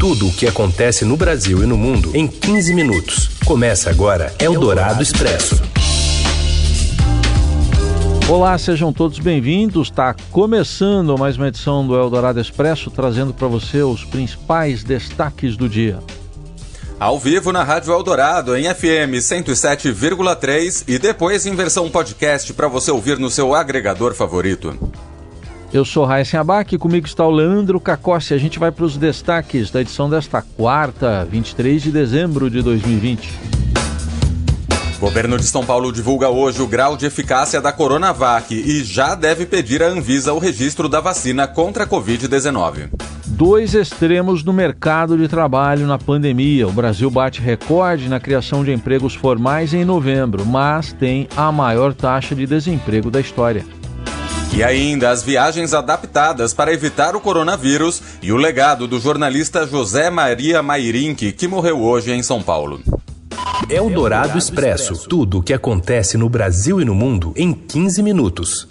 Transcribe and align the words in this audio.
Tudo 0.00 0.28
o 0.28 0.32
que 0.32 0.46
acontece 0.46 1.04
no 1.04 1.14
Brasil 1.14 1.62
e 1.62 1.66
no 1.66 1.76
mundo 1.76 2.16
em 2.16 2.26
15 2.26 2.72
minutos. 2.72 3.28
Começa 3.44 3.90
agora 3.90 4.34
Eldorado 4.38 5.02
Expresso. 5.02 5.60
Olá, 8.26 8.56
sejam 8.56 8.94
todos 8.94 9.18
bem-vindos. 9.18 9.88
Está 9.88 10.16
começando 10.30 11.18
mais 11.18 11.36
uma 11.36 11.48
edição 11.48 11.86
do 11.86 11.94
Eldorado 11.94 12.40
Expresso, 12.40 12.90
trazendo 12.90 13.34
para 13.34 13.46
você 13.46 13.82
os 13.82 14.02
principais 14.02 14.82
destaques 14.82 15.54
do 15.54 15.68
dia. 15.68 15.98
Ao 16.98 17.18
vivo 17.18 17.52
na 17.52 17.62
Rádio 17.62 17.92
Eldorado, 17.92 18.56
em 18.56 18.64
FM 18.74 19.20
107,3 19.20 20.84
e 20.88 20.98
depois 20.98 21.44
em 21.44 21.54
versão 21.54 21.90
podcast 21.90 22.54
para 22.54 22.68
você 22.68 22.90
ouvir 22.90 23.18
no 23.18 23.28
seu 23.28 23.54
agregador 23.54 24.14
favorito. 24.14 24.78
Eu 25.72 25.84
sou 25.84 26.04
Raíssen 26.04 26.40
Abac, 26.40 26.76
comigo 26.78 27.06
está 27.06 27.24
o 27.24 27.30
Leandro 27.30 27.78
Cacossi. 27.78 28.34
A 28.34 28.38
gente 28.38 28.58
vai 28.58 28.72
para 28.72 28.84
os 28.84 28.96
destaques 28.96 29.70
da 29.70 29.80
edição 29.80 30.10
desta 30.10 30.42
quarta, 30.42 31.24
23 31.30 31.80
de 31.80 31.92
dezembro 31.92 32.50
de 32.50 32.60
2020. 32.60 33.28
Governo 34.98 35.38
de 35.38 35.44
São 35.44 35.64
Paulo 35.64 35.92
divulga 35.92 36.28
hoje 36.28 36.60
o 36.60 36.66
grau 36.66 36.96
de 36.96 37.06
eficácia 37.06 37.60
da 37.60 37.72
Coronavac 37.72 38.52
e 38.52 38.82
já 38.82 39.14
deve 39.14 39.46
pedir 39.46 39.80
à 39.80 39.86
Anvisa 39.86 40.32
o 40.32 40.40
registro 40.40 40.88
da 40.88 41.00
vacina 41.00 41.46
contra 41.46 41.84
a 41.84 41.86
Covid-19. 41.86 42.90
Dois 43.26 43.72
extremos 43.72 44.42
no 44.42 44.52
mercado 44.52 45.16
de 45.16 45.28
trabalho 45.28 45.86
na 45.86 45.96
pandemia. 45.96 46.66
O 46.66 46.72
Brasil 46.72 47.08
bate 47.08 47.40
recorde 47.40 48.08
na 48.08 48.18
criação 48.18 48.64
de 48.64 48.72
empregos 48.72 49.14
formais 49.14 49.72
em 49.72 49.84
novembro, 49.84 50.44
mas 50.44 50.92
tem 50.92 51.28
a 51.36 51.52
maior 51.52 51.94
taxa 51.94 52.34
de 52.34 52.44
desemprego 52.44 53.08
da 53.08 53.20
história. 53.20 53.64
E 54.52 54.64
ainda 54.64 55.10
as 55.10 55.22
viagens 55.22 55.72
adaptadas 55.72 56.52
para 56.52 56.72
evitar 56.72 57.14
o 57.14 57.20
coronavírus 57.20 58.02
e 58.20 58.32
o 58.32 58.36
legado 58.36 58.88
do 58.88 58.98
jornalista 58.98 59.64
José 59.66 60.10
Maria 60.10 60.60
Mairink, 60.60 61.32
que 61.32 61.46
morreu 61.46 61.80
hoje 61.80 62.10
em 62.10 62.22
São 62.22 62.42
Paulo. 62.42 62.80
É 63.68 63.80
o 63.80 63.88
Dourado 63.88 64.36
Expresso. 64.36 65.08
Tudo 65.08 65.38
o 65.38 65.42
que 65.42 65.52
acontece 65.52 66.18
no 66.18 66.28
Brasil 66.28 66.80
e 66.80 66.84
no 66.84 66.94
mundo 66.94 67.32
em 67.36 67.52
15 67.52 68.02
minutos. 68.02 68.66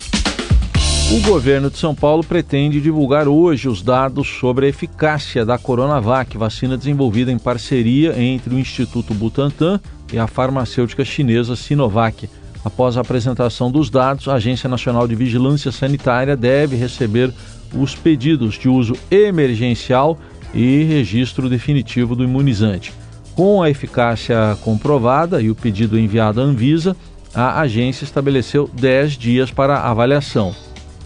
O 1.11 1.21
governo 1.21 1.71
de 1.71 1.79
São 1.79 1.95
Paulo 1.95 2.23
pretende 2.23 2.81
divulgar 2.81 3.27
hoje 3.27 3.69
os 3.69 3.81
dados 3.81 4.27
sobre 4.27 4.65
a 4.65 4.69
eficácia 4.69 5.45
da 5.45 5.57
Coronavac, 5.57 6.37
vacina 6.37 6.77
desenvolvida 6.77 7.31
em 7.31 7.39
parceria 7.39 8.21
entre 8.21 8.53
o 8.53 8.59
Instituto 8.59 9.13
Butantan 9.13 9.79
e 10.11 10.19
a 10.19 10.27
farmacêutica 10.27 11.05
chinesa 11.05 11.55
Sinovac. 11.55 12.29
Após 12.63 12.97
a 12.97 13.01
apresentação 13.01 13.71
dos 13.71 13.89
dados, 13.89 14.27
a 14.27 14.33
Agência 14.33 14.69
Nacional 14.69 15.07
de 15.07 15.15
Vigilância 15.15 15.71
Sanitária 15.71 16.35
deve 16.35 16.75
receber 16.75 17.33
os 17.73 17.95
pedidos 17.95 18.55
de 18.55 18.67
uso 18.67 18.93
emergencial 19.09 20.17
e 20.53 20.83
registro 20.83 21.49
definitivo 21.49 22.15
do 22.15 22.23
imunizante. 22.23 22.93
Com 23.35 23.63
a 23.63 23.69
eficácia 23.69 24.57
comprovada 24.61 25.41
e 25.41 25.49
o 25.49 25.55
pedido 25.55 25.97
enviado 25.97 26.41
à 26.41 26.43
Anvisa, 26.43 26.95
a 27.33 27.61
agência 27.61 28.03
estabeleceu 28.03 28.69
10 28.73 29.13
dias 29.13 29.51
para 29.51 29.79
avaliação. 29.79 30.53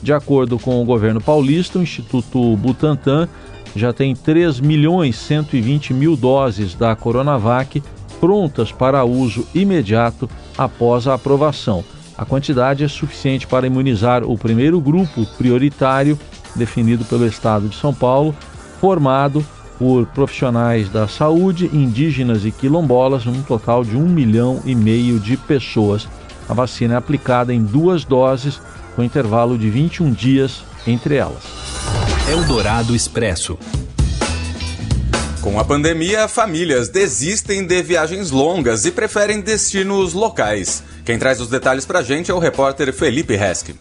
De 0.02 0.12
acordo 0.12 0.58
com 0.58 0.82
o 0.82 0.86
governo 0.86 1.22
paulista, 1.22 1.78
o 1.78 1.84
Instituto 1.84 2.58
Butantan 2.58 3.28
já 3.76 3.94
tem 3.94 4.16
3 4.16 4.60
milhões 4.60 5.16
120 5.18 5.94
mil 5.94 6.16
doses 6.16 6.74
da 6.74 6.96
Coronavac 6.96 7.82
prontas 8.20 8.72
para 8.72 9.04
uso 9.04 9.46
imediato 9.54 10.30
após 10.58 11.08
a 11.08 11.14
aprovação. 11.14 11.84
A 12.18 12.26
quantidade 12.26 12.84
é 12.84 12.88
suficiente 12.88 13.48
para 13.48 13.66
imunizar 13.68 14.24
o 14.24 14.38
primeiro 14.38 14.80
grupo 14.80 15.26
prioritário 15.38 16.18
definido 16.56 17.04
pelo 17.06 17.26
Estado 17.26 17.68
de 17.68 17.76
São 17.76 17.94
Paulo, 17.94 18.36
formado 18.80 19.44
por 19.80 20.06
profissionais 20.08 20.90
da 20.90 21.08
saúde, 21.08 21.70
indígenas 21.74 22.46
e 22.46 22.52
quilombolas, 22.52 23.26
um 23.26 23.42
total 23.42 23.84
de 23.84 23.98
um 23.98 24.08
milhão 24.08 24.62
e 24.64 24.76
meio 24.76 25.20
de 25.20 25.36
pessoas. 25.36 26.08
A 26.48 26.54
vacina 26.54 26.94
é 26.94 26.98
aplicada 26.98 27.54
em 27.54 27.64
duas 27.64 28.06
doses, 28.06 28.62
com 28.96 29.04
intervalo 29.04 29.58
de 29.58 29.70
21 29.70 30.12
dias 30.12 30.64
entre 30.86 31.16
elas. 31.16 31.44
Eldorado 32.30 32.96
Expresso. 32.96 33.58
Com 35.44 35.60
a 35.60 35.66
pandemia, 35.66 36.26
famílias 36.30 36.88
desistem 36.88 37.68
de 37.68 37.84
viagens 37.84 38.32
longas 38.32 38.86
e 38.86 38.92
preferem 38.92 39.42
destinos 39.42 40.14
locais. 40.14 40.82
Quem 41.04 41.20
traz 41.20 41.42
os 41.42 41.50
detalhes 41.50 41.86
pra 41.86 42.02
gente 42.02 42.32
é 42.32 42.34
o 42.34 42.40
repórter 42.40 42.94
Felipe 42.94 43.36
Resch. 43.36 43.76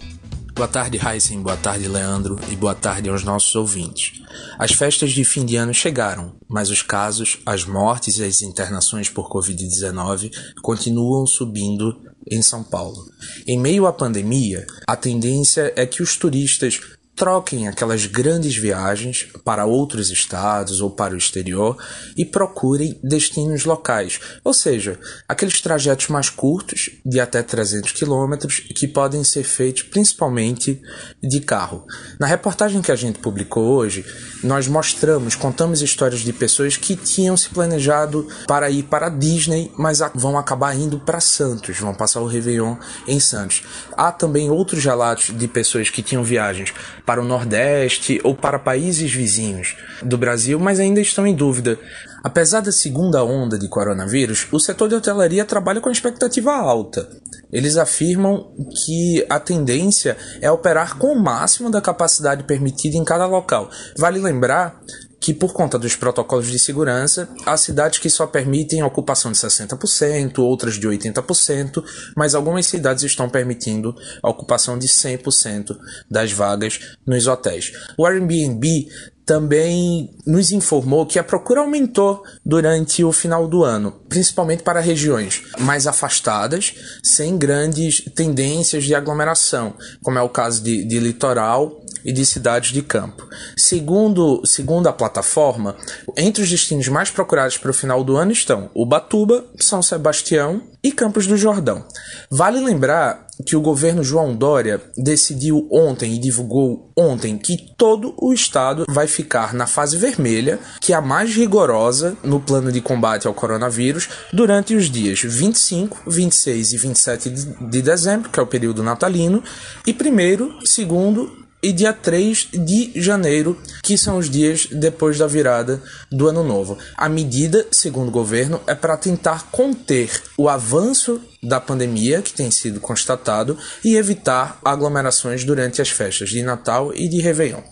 Boa 0.57 0.67
tarde, 0.67 0.99
Heisen. 0.99 1.41
Boa 1.41 1.57
tarde, 1.57 1.87
Leandro. 1.87 2.37
E 2.51 2.57
boa 2.57 2.75
tarde 2.75 3.09
aos 3.09 3.23
nossos 3.23 3.55
ouvintes. 3.55 4.21
As 4.59 4.73
festas 4.73 5.13
de 5.13 5.25
fim 5.25 5.47
de 5.47 5.55
ano 5.55 5.73
chegaram, 5.73 6.35
mas 6.49 6.69
os 6.69 6.83
casos, 6.83 7.39
as 7.47 7.65
mortes 7.65 8.19
e 8.19 8.25
as 8.25 8.43
internações 8.43 9.09
por 9.09 9.31
Covid-19 9.31 10.33
continuam 10.61 11.25
subindo 11.29 11.97
em 12.29 12.43
São 12.43 12.65
Paulo. 12.65 13.07
Em 13.47 13.57
meio 13.57 13.87
à 13.87 13.93
pandemia, 13.93 14.67
a 14.85 14.97
tendência 14.97 15.73
é 15.77 15.87
que 15.87 16.03
os 16.03 16.17
turistas 16.17 16.81
troquem 17.15 17.69
aquelas 17.69 18.07
grandes 18.07 18.57
viagens 18.57 19.29
para 19.45 19.67
outros 19.67 20.11
estados 20.11 20.81
ou 20.81 20.91
para 20.91 21.15
o 21.15 21.17
exterior 21.17 21.77
e 22.17 22.25
procurem 22.25 22.99
destinos 23.03 23.65
locais, 23.65 24.19
ou 24.43 24.55
seja, 24.55 24.99
aqueles 25.29 25.61
trajetos 25.61 26.09
mais 26.09 26.31
curtos, 26.31 26.91
de 27.05 27.21
até 27.21 27.43
300 27.43 27.93
quilômetros, 27.93 28.61
que 28.61 28.89
podem 28.89 29.23
ser 29.25 29.45
feitos 29.45 29.83
principalmente 29.83 30.81
de 31.23 31.41
carro. 31.41 31.87
Na 32.19 32.27
reportagem 32.27 32.81
que 32.81 32.91
a 32.91 32.97
gente 32.97 33.19
publicou 33.19 33.65
hoje, 33.65 34.05
nós 34.43 34.67
mostramos, 34.67 35.35
contamos 35.35 35.83
histórias 35.83 36.23
de 36.23 36.33
pessoas 36.33 36.77
que 36.77 36.97
tinham 36.97 37.37
se 37.37 37.51
planejado 37.51 38.27
para 38.47 38.71
ir 38.71 38.85
para 38.85 39.09
Disney, 39.09 39.71
mas 39.77 40.01
vão 40.15 40.39
acabar 40.39 40.75
indo 40.75 40.99
para 40.99 41.21
Santos, 41.21 41.79
vão 41.79 41.95
passar 41.95 42.21
o 42.21 42.27
Réveillon 42.27 42.77
em 43.07 43.21
Santos. 43.21 43.63
Há 43.97 44.11
também 44.11 44.51
outros 44.51 44.85
relatos 44.85 45.37
de 45.37 45.47
pessoas 45.47 45.91
que 45.91 46.03
tinham 46.03 46.25
viagens 46.25 46.73
para 47.05 47.21
o 47.21 47.25
Nordeste 47.25 48.21
ou 48.23 48.35
para 48.35 48.59
países 48.59 49.13
vizinhos 49.13 49.77
do 50.03 50.17
Brasil, 50.17 50.59
mas 50.59 50.79
ainda 50.79 51.01
estão 51.01 51.27
em 51.27 51.35
dúvida. 51.35 51.79
Apesar 52.23 52.61
da 52.61 52.71
segunda 52.71 53.25
onda 53.25 53.59
de 53.59 53.69
coronavírus, 53.69 54.47
o 54.53 54.61
setor 54.61 54.89
de 54.89 54.95
hotelaria 54.95 55.45
trabalha 55.45 55.81
com 55.81 55.91
expectativa 55.91 56.53
alta. 56.53 57.09
Eles 57.53 57.77
afirmam 57.77 58.55
que 58.85 59.27
a 59.29 59.39
tendência 59.39 60.17
é 60.41 60.51
operar 60.51 60.97
com 60.97 61.13
o 61.13 61.21
máximo 61.21 61.71
da 61.71 61.81
capacidade 61.81 62.45
permitida 62.45 62.97
em 62.97 63.05
cada 63.05 63.27
local. 63.27 63.69
Vale 63.99 64.19
lembrar 64.19 64.81
que, 65.23 65.33
por 65.33 65.53
conta 65.53 65.79
dos 65.79 65.95
protocolos 65.95 66.51
de 66.51 66.59
segurança, 66.59 67.29
há 67.47 67.57
cidades 67.57 68.01
que 68.01 68.11
só 68.11 68.27
permitem 68.27 68.83
ocupação 68.83 69.31
de 69.31 69.39
60%, 69.39 70.41
outras 70.41 70.75
de 70.75 70.89
80%, 70.89 71.83
mas 72.17 72.35
algumas 72.35 72.67
cidades 72.67 73.05
estão 73.05 73.29
permitindo 73.29 73.95
a 74.21 74.29
ocupação 74.29 74.77
de 74.77 74.89
100% 74.89 75.79
das 76.11 76.33
vagas 76.33 76.97
nos 77.07 77.29
hotéis. 77.29 77.73
O 77.97 78.05
Airbnb 78.05 78.89
também 79.25 80.13
nos 80.27 80.51
informou 80.51 81.07
que 81.07 81.21
a 81.21 81.25
procura 81.25 81.61
aumentou 81.61 82.25
durante 82.45 83.05
o 83.05 83.13
final 83.13 83.47
do 83.47 83.63
ano, 83.63 83.93
principalmente 84.09 84.65
para 84.65 84.81
regiões 84.81 85.43
mais 85.61 85.87
afastadas, 85.87 86.75
sem 87.03 87.39
grandes 87.39 88.03
tendências 88.17 88.83
de 88.83 88.95
aglomeração, 88.95 89.75
como 90.03 90.19
é 90.19 90.23
o 90.23 90.29
caso 90.29 90.63
de, 90.63 90.85
de 90.85 90.99
litoral 90.99 91.82
e 92.05 92.13
de 92.13 92.25
cidades 92.25 92.73
de 92.73 92.83
campo. 92.83 93.27
Segundo, 93.57 94.43
segundo 94.45 94.89
a 94.89 94.93
plataforma, 94.93 95.77
entre 96.17 96.43
os 96.43 96.51
destinos 96.51 96.89
mais 96.89 97.11
procurados 97.11 97.59
para 97.59 97.71
o 97.71 97.75
final 97.75 98.03
do 98.05 98.17
ano 98.17 98.33
estão 98.33 98.71
Ubatuba, 98.75 99.45
São 99.59 99.83
Sebastião 99.83 100.63
e 100.83 100.91
Campos 100.91 101.27
do 101.27 101.37
Jordão. 101.37 101.85
Vale 102.31 102.61
lembrar 102.61 103.27
que 103.47 103.57
o 103.57 103.61
governo 103.61 104.05
João 104.05 104.35
Dória 104.35 104.81
decidiu 104.97 105.69
ontem 105.71 106.15
e 106.15 106.19
divulgou 106.19 106.93
ontem 106.97 107.39
que 107.39 107.75
todo 107.77 108.15
o 108.21 108.33
estado 108.33 108.85
vai 108.89 109.07
ficar 109.07 109.55
na 109.55 109.67
fase 109.67 109.97
vermelha, 109.97 110.59
que 110.81 110.93
é 110.93 110.97
a 110.97 111.01
mais 111.01 111.35
rigorosa 111.35 112.17
no 112.23 112.41
plano 112.41 112.71
de 112.71 112.81
combate 112.81 113.27
ao 113.27 113.35
coronavírus, 113.35 114.09
durante 114.33 114.75
os 114.75 114.91
dias 114.91 115.21
25, 115.23 116.03
26 116.07 116.73
e 116.73 116.77
27 116.77 117.31
de 117.31 117.83
dezembro, 117.83 118.31
que 118.31 118.39
é 118.39 118.43
o 118.43 118.47
período 118.47 118.83
natalino, 118.83 119.43
e 119.87 119.93
1 119.93 121.15
2 121.15 121.42
e 121.63 121.73
dia 121.73 121.93
3 121.93 122.49
de 122.53 122.91
janeiro, 122.97 123.57
que 123.83 123.97
são 123.97 124.19
os 124.19 124.29
dias 124.29 124.67
depois 124.67 125.19
da 125.19 125.27
virada 125.27 125.81
do 126.11 126.29
ano 126.29 126.43
novo. 126.43 126.77
A 126.97 127.09
medida, 127.09 127.67
segundo 127.71 128.09
o 128.09 128.13
governo, 128.13 128.61
é 128.67 128.75
para 128.75 128.97
tentar 128.97 129.51
conter 129.51 130.23
o 130.37 130.49
avanço 130.49 131.21
da 131.43 131.61
pandemia 131.61 132.23
que 132.23 132.33
tem 132.33 132.51
sido 132.51 132.81
constatado 132.81 133.57
e 133.85 133.97
evitar 133.97 134.59
aglomerações 134.65 135.45
durante 135.45 135.81
as 135.81 135.89
festas 135.89 136.31
de 136.31 136.43
Natal 136.43 136.93
e 136.95 137.09
de 137.09 137.21
Réveillon. 137.21 137.63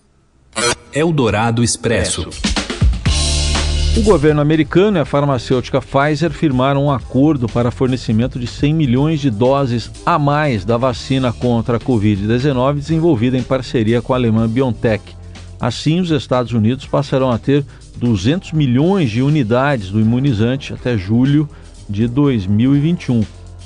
Eldorado 0.92 1.62
Expresso. 1.62 2.28
O 3.96 4.02
governo 4.02 4.40
americano 4.40 4.98
e 4.98 5.00
a 5.00 5.04
farmacêutica 5.04 5.80
Pfizer 5.80 6.30
firmaram 6.30 6.84
um 6.84 6.92
acordo 6.92 7.48
para 7.48 7.72
fornecimento 7.72 8.38
de 8.38 8.46
100 8.46 8.72
milhões 8.72 9.20
de 9.20 9.30
doses 9.30 9.90
a 10.06 10.16
mais 10.16 10.64
da 10.64 10.76
vacina 10.76 11.32
contra 11.32 11.76
a 11.76 11.80
Covid-19 11.80 12.74
desenvolvida 12.74 13.36
em 13.36 13.42
parceria 13.42 14.00
com 14.00 14.12
a 14.12 14.16
alemã 14.16 14.48
BioNTech. 14.48 15.16
Assim, 15.60 16.00
os 16.00 16.10
Estados 16.10 16.52
Unidos 16.52 16.86
passarão 16.86 17.30
a 17.30 17.38
ter 17.38 17.64
200 17.96 18.52
milhões 18.52 19.10
de 19.10 19.22
unidades 19.22 19.90
do 19.90 20.00
imunizante 20.00 20.72
até 20.72 20.96
julho 20.96 21.48
de 21.88 22.06
2021. 22.06 23.22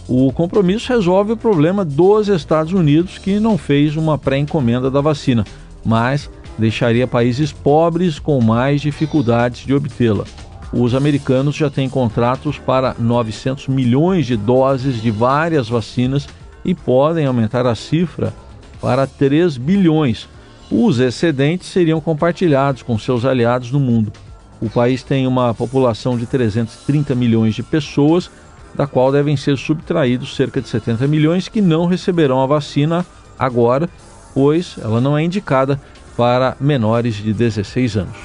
O 0.09 0.33
compromisso 0.33 0.93
resolve 0.93 1.33
o 1.33 1.37
problema 1.37 1.85
dos 1.85 2.29
Estados 2.29 2.73
Unidos, 2.73 3.19
que 3.19 3.39
não 3.39 3.59
fez 3.59 3.95
uma 3.95 4.19
pré-encomenda 4.19 4.91
da 4.91 5.03
vacina, 5.03 5.45
mas 5.85 6.31
deixaria 6.59 7.07
países 7.07 7.53
pobres 7.53 8.19
com 8.19 8.41
mais 8.41 8.81
dificuldades 8.81 9.67
de 9.67 9.75
obtê-la. 9.75 10.25
Os 10.73 10.95
americanos 10.95 11.55
já 11.55 11.71
têm 11.71 11.89
contratos 11.89 12.59
para 12.59 12.97
900 12.99 13.69
milhões 13.69 14.27
de 14.27 14.37
doses 14.37 15.01
de 15.01 15.11
várias 15.11 15.69
vacinas 15.69 16.29
e 16.65 16.75
podem 16.75 17.27
aumentar 17.27 17.67
a 17.67 17.75
cifra 17.75 18.35
para 18.81 19.07
3 19.07 19.57
bilhões. 19.57 20.29
Os 20.71 20.99
excedentes 20.99 21.69
seriam 21.69 22.01
compartilhados 22.01 22.83
com 22.83 22.99
seus 22.99 23.25
aliados 23.25 23.71
no 23.71 23.79
mundo. 23.79 24.13
O 24.61 24.69
país 24.69 25.03
tem 25.03 25.27
uma 25.27 25.53
população 25.55 26.17
de 26.17 26.27
330 26.27 27.15
milhões 27.15 27.55
de 27.55 27.63
pessoas, 27.63 28.31
da 28.75 28.87
qual 28.87 29.13
devem 29.13 29.37
ser 29.37 29.57
subtraídos 29.57 30.35
cerca 30.35 30.61
de 30.61 30.69
70 30.69 31.07
milhões 31.07 31.49
que 31.49 31.61
não 31.61 31.87
receberão 31.87 32.43
a 32.43 32.47
vacina 32.47 33.07
agora, 33.39 33.89
pois 34.33 34.77
ela 34.83 35.01
não 35.01 35.17
é 35.17 35.23
indicada 35.23 35.81
para 36.17 36.57
menores 36.61 37.15
de 37.17 37.33
16 37.33 37.97
anos. 37.97 38.17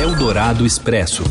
Eldorado 0.00 0.66
Expresso. 0.66 1.24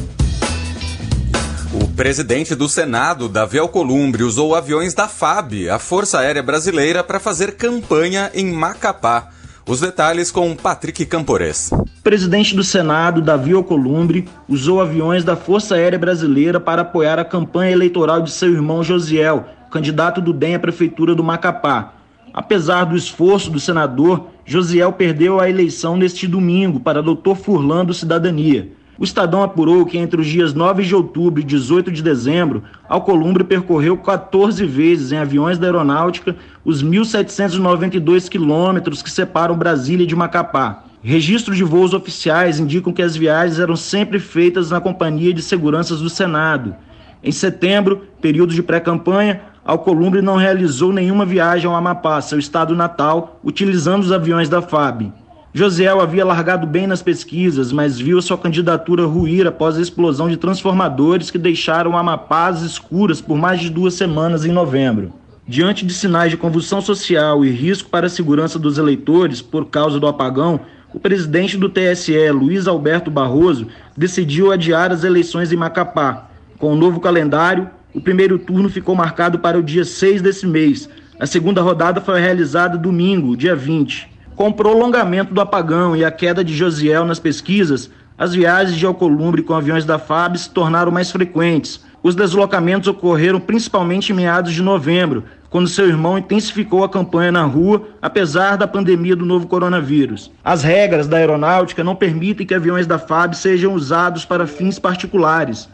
O 1.73 1.87
presidente 1.89 2.55
do 2.55 2.69
Senado, 2.69 3.27
Davi 3.27 3.59
Alcolumbre, 3.59 4.23
usou 4.23 4.55
aviões 4.55 4.93
da 4.93 5.07
FAB, 5.07 5.69
a 5.69 5.77
Força 5.77 6.19
Aérea 6.19 6.41
Brasileira, 6.41 7.03
para 7.03 7.19
fazer 7.19 7.55
campanha 7.57 8.31
em 8.33 8.51
Macapá. 8.51 9.29
Os 9.67 9.81
detalhes 9.81 10.31
com 10.31 10.55
Patrick 10.55 11.05
Campores. 11.05 11.71
O 11.71 12.01
presidente 12.03 12.55
do 12.55 12.63
Senado, 12.63 13.21
Davi 13.21 13.51
Alcolumbre, 13.53 14.27
usou 14.47 14.79
aviões 14.79 15.23
da 15.23 15.35
Força 15.35 15.75
Aérea 15.75 15.97
Brasileira 15.97 16.59
para 16.59 16.83
apoiar 16.83 17.17
a 17.17 17.25
campanha 17.25 17.71
eleitoral 17.71 18.21
de 18.21 18.31
seu 18.31 18.51
irmão 18.51 18.83
Josiel, 18.83 19.45
candidato 19.71 20.21
do 20.21 20.31
DEM 20.31 20.55
à 20.55 20.59
Prefeitura 20.59 21.15
do 21.15 21.23
Macapá. 21.23 21.93
Apesar 22.33 22.85
do 22.85 22.95
esforço 22.95 23.49
do 23.49 23.59
senador, 23.59 24.27
Josiel 24.45 24.91
perdeu 24.93 25.39
a 25.39 25.49
eleição 25.49 25.97
neste 25.97 26.27
domingo 26.27 26.79
para 26.79 27.01
Dr. 27.01 27.35
Furlando 27.35 27.93
Cidadania. 27.93 28.71
O 28.97 29.03
Estadão 29.03 29.43
apurou 29.43 29.85
que 29.85 29.97
entre 29.97 30.21
os 30.21 30.27
dias 30.27 30.53
9 30.53 30.83
de 30.83 30.95
outubro 30.95 31.41
e 31.41 31.43
18 31.43 31.91
de 31.91 32.01
dezembro, 32.01 32.63
Alcolumbre 32.87 33.43
percorreu 33.43 33.97
14 33.97 34.65
vezes 34.65 35.11
em 35.11 35.17
aviões 35.17 35.57
da 35.57 35.67
aeronáutica 35.67 36.35
os 36.63 36.81
1.792 36.81 38.29
quilômetros 38.29 39.01
que 39.01 39.11
separam 39.11 39.57
Brasília 39.57 40.07
de 40.07 40.15
Macapá. 40.15 40.85
Registros 41.03 41.57
de 41.57 41.63
voos 41.63 41.93
oficiais 41.93 42.59
indicam 42.59 42.93
que 42.93 43.01
as 43.01 43.17
viagens 43.17 43.59
eram 43.59 43.75
sempre 43.75 44.17
feitas 44.17 44.71
na 44.71 44.79
Companhia 44.79 45.33
de 45.33 45.41
Seguranças 45.41 45.99
do 45.99 46.09
Senado. 46.09 46.73
Em 47.21 47.31
setembro, 47.31 48.03
período 48.21 48.53
de 48.53 48.63
pré-campanha, 48.63 49.41
Alcolumbre 49.65 50.21
não 50.21 50.35
realizou 50.35 50.93
nenhuma 50.93 51.25
viagem 51.25 51.67
ao 51.67 51.75
Amapá, 51.75 52.21
seu 52.21 52.37
estado 52.37 52.75
natal, 52.75 53.39
utilizando 53.43 54.03
os 54.03 54.11
aviões 54.11 54.47
da 54.47 54.61
FAB. 54.61 55.11
Josiel 55.51 55.99
havia 55.99 56.23
largado 56.23 56.67
bem 56.67 56.85
nas 56.85 57.01
pesquisas, 57.01 57.71
mas 57.71 57.97
viu 57.97 58.21
sua 58.21 58.37
candidatura 58.37 59.07
ruir 59.07 59.47
após 59.47 59.75
a 59.75 59.81
explosão 59.81 60.29
de 60.29 60.37
transformadores 60.37 61.31
que 61.31 61.39
deixaram 61.39 61.97
Amapás 61.97 62.61
escuras 62.61 63.19
por 63.19 63.39
mais 63.39 63.59
de 63.59 63.71
duas 63.71 63.95
semanas 63.95 64.45
em 64.45 64.51
novembro. 64.51 65.11
Diante 65.47 65.83
de 65.83 65.95
sinais 65.95 66.29
de 66.29 66.37
convulsão 66.37 66.79
social 66.79 67.43
e 67.43 67.49
risco 67.49 67.89
para 67.89 68.05
a 68.05 68.09
segurança 68.09 68.59
dos 68.59 68.77
eleitores 68.77 69.41
por 69.41 69.65
causa 69.65 69.99
do 69.99 70.05
apagão, 70.05 70.59
o 70.93 70.99
presidente 70.99 71.57
do 71.57 71.69
TSE, 71.69 72.29
Luiz 72.29 72.67
Alberto 72.67 73.09
Barroso, 73.09 73.65
decidiu 73.97 74.51
adiar 74.51 74.91
as 74.91 75.03
eleições 75.03 75.51
em 75.51 75.55
Macapá. 75.55 76.27
Com 76.59 76.73
o 76.73 76.75
novo 76.75 76.99
calendário, 76.99 77.67
o 77.95 78.01
primeiro 78.01 78.37
turno 78.37 78.69
ficou 78.69 78.93
marcado 78.93 79.39
para 79.39 79.57
o 79.57 79.63
dia 79.63 79.85
6 79.85 80.21
desse 80.21 80.45
mês. 80.45 80.89
A 81.17 81.25
segunda 81.25 81.61
rodada 81.61 82.01
foi 82.01 82.19
realizada 82.19 82.77
domingo, 82.77 83.37
dia 83.37 83.55
20. 83.55 84.11
Com 84.35 84.49
o 84.49 84.53
prolongamento 84.53 85.33
do 85.33 85.39
apagão 85.39 85.95
e 85.95 86.03
a 86.03 86.11
queda 86.11 86.43
de 86.43 86.53
Josiel 86.53 87.05
nas 87.05 87.19
pesquisas, 87.19 87.89
as 88.17 88.33
viagens 88.33 88.77
de 88.77 88.85
Alcolumbre 88.85 89.41
com 89.41 89.53
aviões 89.53 89.85
da 89.85 89.97
FAB 89.97 90.37
se 90.37 90.49
tornaram 90.49 90.91
mais 90.91 91.09
frequentes. 91.09 91.85
Os 92.03 92.15
deslocamentos 92.15 92.89
ocorreram 92.89 93.39
principalmente 93.39 94.11
em 94.11 94.15
meados 94.15 94.51
de 94.51 94.61
novembro, 94.61 95.23
quando 95.49 95.69
seu 95.69 95.87
irmão 95.87 96.17
intensificou 96.17 96.83
a 96.83 96.89
campanha 96.89 97.31
na 97.31 97.43
rua, 97.43 97.87
apesar 98.01 98.57
da 98.57 98.67
pandemia 98.67 99.15
do 99.15 99.25
novo 99.25 99.47
coronavírus. 99.47 100.29
As 100.43 100.63
regras 100.63 101.07
da 101.07 101.15
aeronáutica 101.15 101.81
não 101.81 101.95
permitem 101.95 102.45
que 102.45 102.53
aviões 102.53 102.85
da 102.85 102.99
FAB 102.99 103.33
sejam 103.35 103.73
usados 103.73 104.25
para 104.25 104.45
fins 104.45 104.77
particulares. 104.77 105.69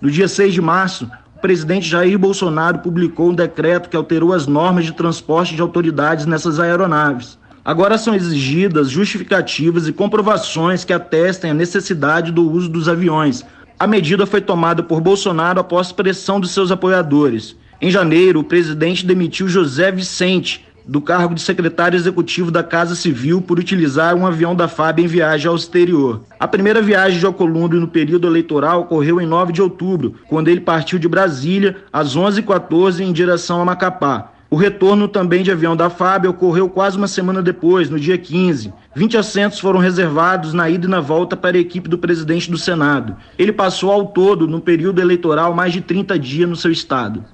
No 0.00 0.10
dia 0.10 0.26
6 0.26 0.54
de 0.54 0.62
março, 0.62 1.10
o 1.36 1.38
presidente 1.38 1.86
Jair 1.86 2.18
Bolsonaro 2.18 2.78
publicou 2.78 3.28
um 3.28 3.34
decreto 3.34 3.90
que 3.90 3.96
alterou 3.96 4.32
as 4.32 4.46
normas 4.46 4.86
de 4.86 4.92
transporte 4.92 5.54
de 5.54 5.60
autoridades 5.60 6.24
nessas 6.24 6.58
aeronaves. 6.58 7.38
Agora 7.62 7.98
são 7.98 8.14
exigidas 8.14 8.88
justificativas 8.88 9.86
e 9.86 9.92
comprovações 9.92 10.82
que 10.82 10.94
atestem 10.94 11.50
a 11.50 11.54
necessidade 11.54 12.32
do 12.32 12.50
uso 12.50 12.70
dos 12.70 12.88
aviões. 12.88 13.44
A 13.78 13.86
medida 13.86 14.24
foi 14.24 14.40
tomada 14.40 14.82
por 14.82 15.02
Bolsonaro 15.02 15.60
após 15.60 15.92
pressão 15.92 16.40
dos 16.40 16.52
seus 16.52 16.70
apoiadores. 16.70 17.54
Em 17.82 17.90
janeiro, 17.90 18.40
o 18.40 18.44
presidente 18.44 19.04
demitiu 19.04 19.46
José 19.46 19.92
Vicente 19.92 20.66
do 20.86 21.00
cargo 21.00 21.34
de 21.34 21.40
secretário 21.40 21.96
executivo 21.96 22.50
da 22.50 22.62
Casa 22.62 22.94
Civil 22.94 23.42
por 23.42 23.58
utilizar 23.58 24.14
um 24.14 24.26
avião 24.26 24.54
da 24.54 24.68
FAB 24.68 25.00
em 25.00 25.06
viagem 25.06 25.48
ao 25.48 25.56
exterior. 25.56 26.22
A 26.38 26.46
primeira 26.46 26.80
viagem 26.80 27.18
de 27.18 27.26
Alcolumbre 27.26 27.78
no 27.78 27.88
período 27.88 28.26
eleitoral 28.26 28.82
ocorreu 28.82 29.20
em 29.20 29.26
9 29.26 29.52
de 29.52 29.62
outubro, 29.62 30.14
quando 30.28 30.48
ele 30.48 30.60
partiu 30.60 30.98
de 30.98 31.08
Brasília 31.08 31.76
às 31.92 32.16
11h14 32.16 33.00
em 33.00 33.12
direção 33.12 33.60
a 33.60 33.64
Macapá. 33.64 34.32
O 34.48 34.54
retorno 34.54 35.08
também 35.08 35.42
de 35.42 35.50
avião 35.50 35.76
da 35.76 35.90
FAB 35.90 36.26
ocorreu 36.26 36.68
quase 36.68 36.96
uma 36.96 37.08
semana 37.08 37.42
depois, 37.42 37.90
no 37.90 37.98
dia 37.98 38.16
15. 38.16 38.72
20 38.94 39.16
assentos 39.16 39.58
foram 39.58 39.80
reservados 39.80 40.52
na 40.52 40.70
ida 40.70 40.86
e 40.86 40.90
na 40.90 41.00
volta 41.00 41.36
para 41.36 41.56
a 41.56 41.60
equipe 41.60 41.88
do 41.88 41.98
presidente 41.98 42.48
do 42.48 42.56
Senado. 42.56 43.16
Ele 43.36 43.52
passou 43.52 43.90
ao 43.90 44.06
todo, 44.06 44.46
no 44.46 44.60
período 44.60 45.00
eleitoral, 45.00 45.52
mais 45.52 45.72
de 45.72 45.80
30 45.80 46.16
dias 46.18 46.48
no 46.48 46.54
seu 46.54 46.70
estado. 46.70 47.24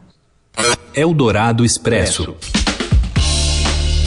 Eldorado 0.95 1.65
Expresso. 1.65 2.35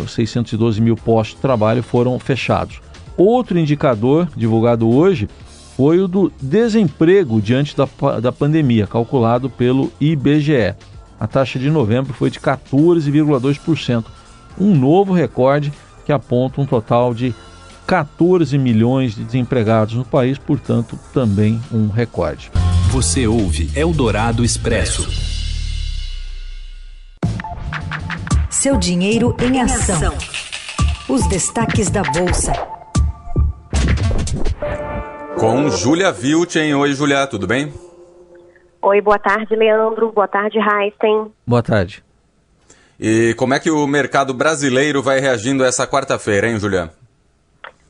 612 0.07 0.81
mil 0.81 0.97
postos 0.97 1.37
de 1.37 1.43
trabalho 1.43 1.83
foram 1.83 2.19
fechados. 2.19 2.81
Outro 3.17 3.59
indicador 3.59 4.29
divulgado 4.37 4.89
hoje 4.89 5.29
foi 5.77 6.01
o 6.01 6.09
do 6.09 6.33
desemprego 6.41 7.41
diante 7.41 7.77
da, 7.77 7.89
da 8.21 8.33
pandemia, 8.33 8.87
calculado 8.87 9.49
pelo 9.49 9.93
IBGE. 10.01 10.75
A 11.19 11.27
taxa 11.27 11.59
de 11.59 11.71
novembro 11.71 12.13
foi 12.13 12.31
de 12.31 12.41
14,2%, 12.41 14.05
um 14.59 14.75
novo 14.75 15.13
recorde 15.13 15.73
que 16.05 16.13
aponta 16.13 16.61
um 16.61 16.67
total 16.67 17.15
de 17.15 17.35
14 17.87 18.57
milhões 18.59 19.15
de 19.15 19.25
desempregados 19.25 19.95
no 19.95 20.05
país, 20.05 20.39
portanto, 20.39 20.99
também 21.13 21.61
um 21.73 21.89
recorde. 21.89 22.51
Você 22.91 23.27
ouve 23.27 23.71
Eldorado 23.75 24.45
Expresso. 24.45 25.42
Seu 28.63 28.77
dinheiro 28.77 29.35
em 29.43 29.61
ação. 29.61 30.13
Os 31.13 31.29
destaques 31.29 31.91
da 31.91 32.03
Bolsa 32.03 32.53
com 35.37 35.69
Júlia 35.69 36.13
Vilchen. 36.13 36.73
Oi, 36.73 36.93
Júlia, 36.93 37.27
tudo 37.27 37.45
bem? 37.45 37.73
Oi, 38.81 39.01
boa 39.01 39.19
tarde, 39.19 39.57
Leandro. 39.57 40.13
Boa 40.13 40.29
tarde, 40.29 40.59
Heisen. 40.61 41.33
Boa 41.45 41.61
tarde. 41.61 42.05
E 43.01 43.35
como 43.37 43.53
é 43.53 43.59
que 43.59 43.69
o 43.69 43.85
mercado 43.85 44.33
brasileiro 44.33 45.03
vai 45.03 45.19
reagindo 45.19 45.65
essa 45.65 45.85
quarta-feira, 45.85 46.47
hein, 46.47 46.61
Julia? 46.61 46.93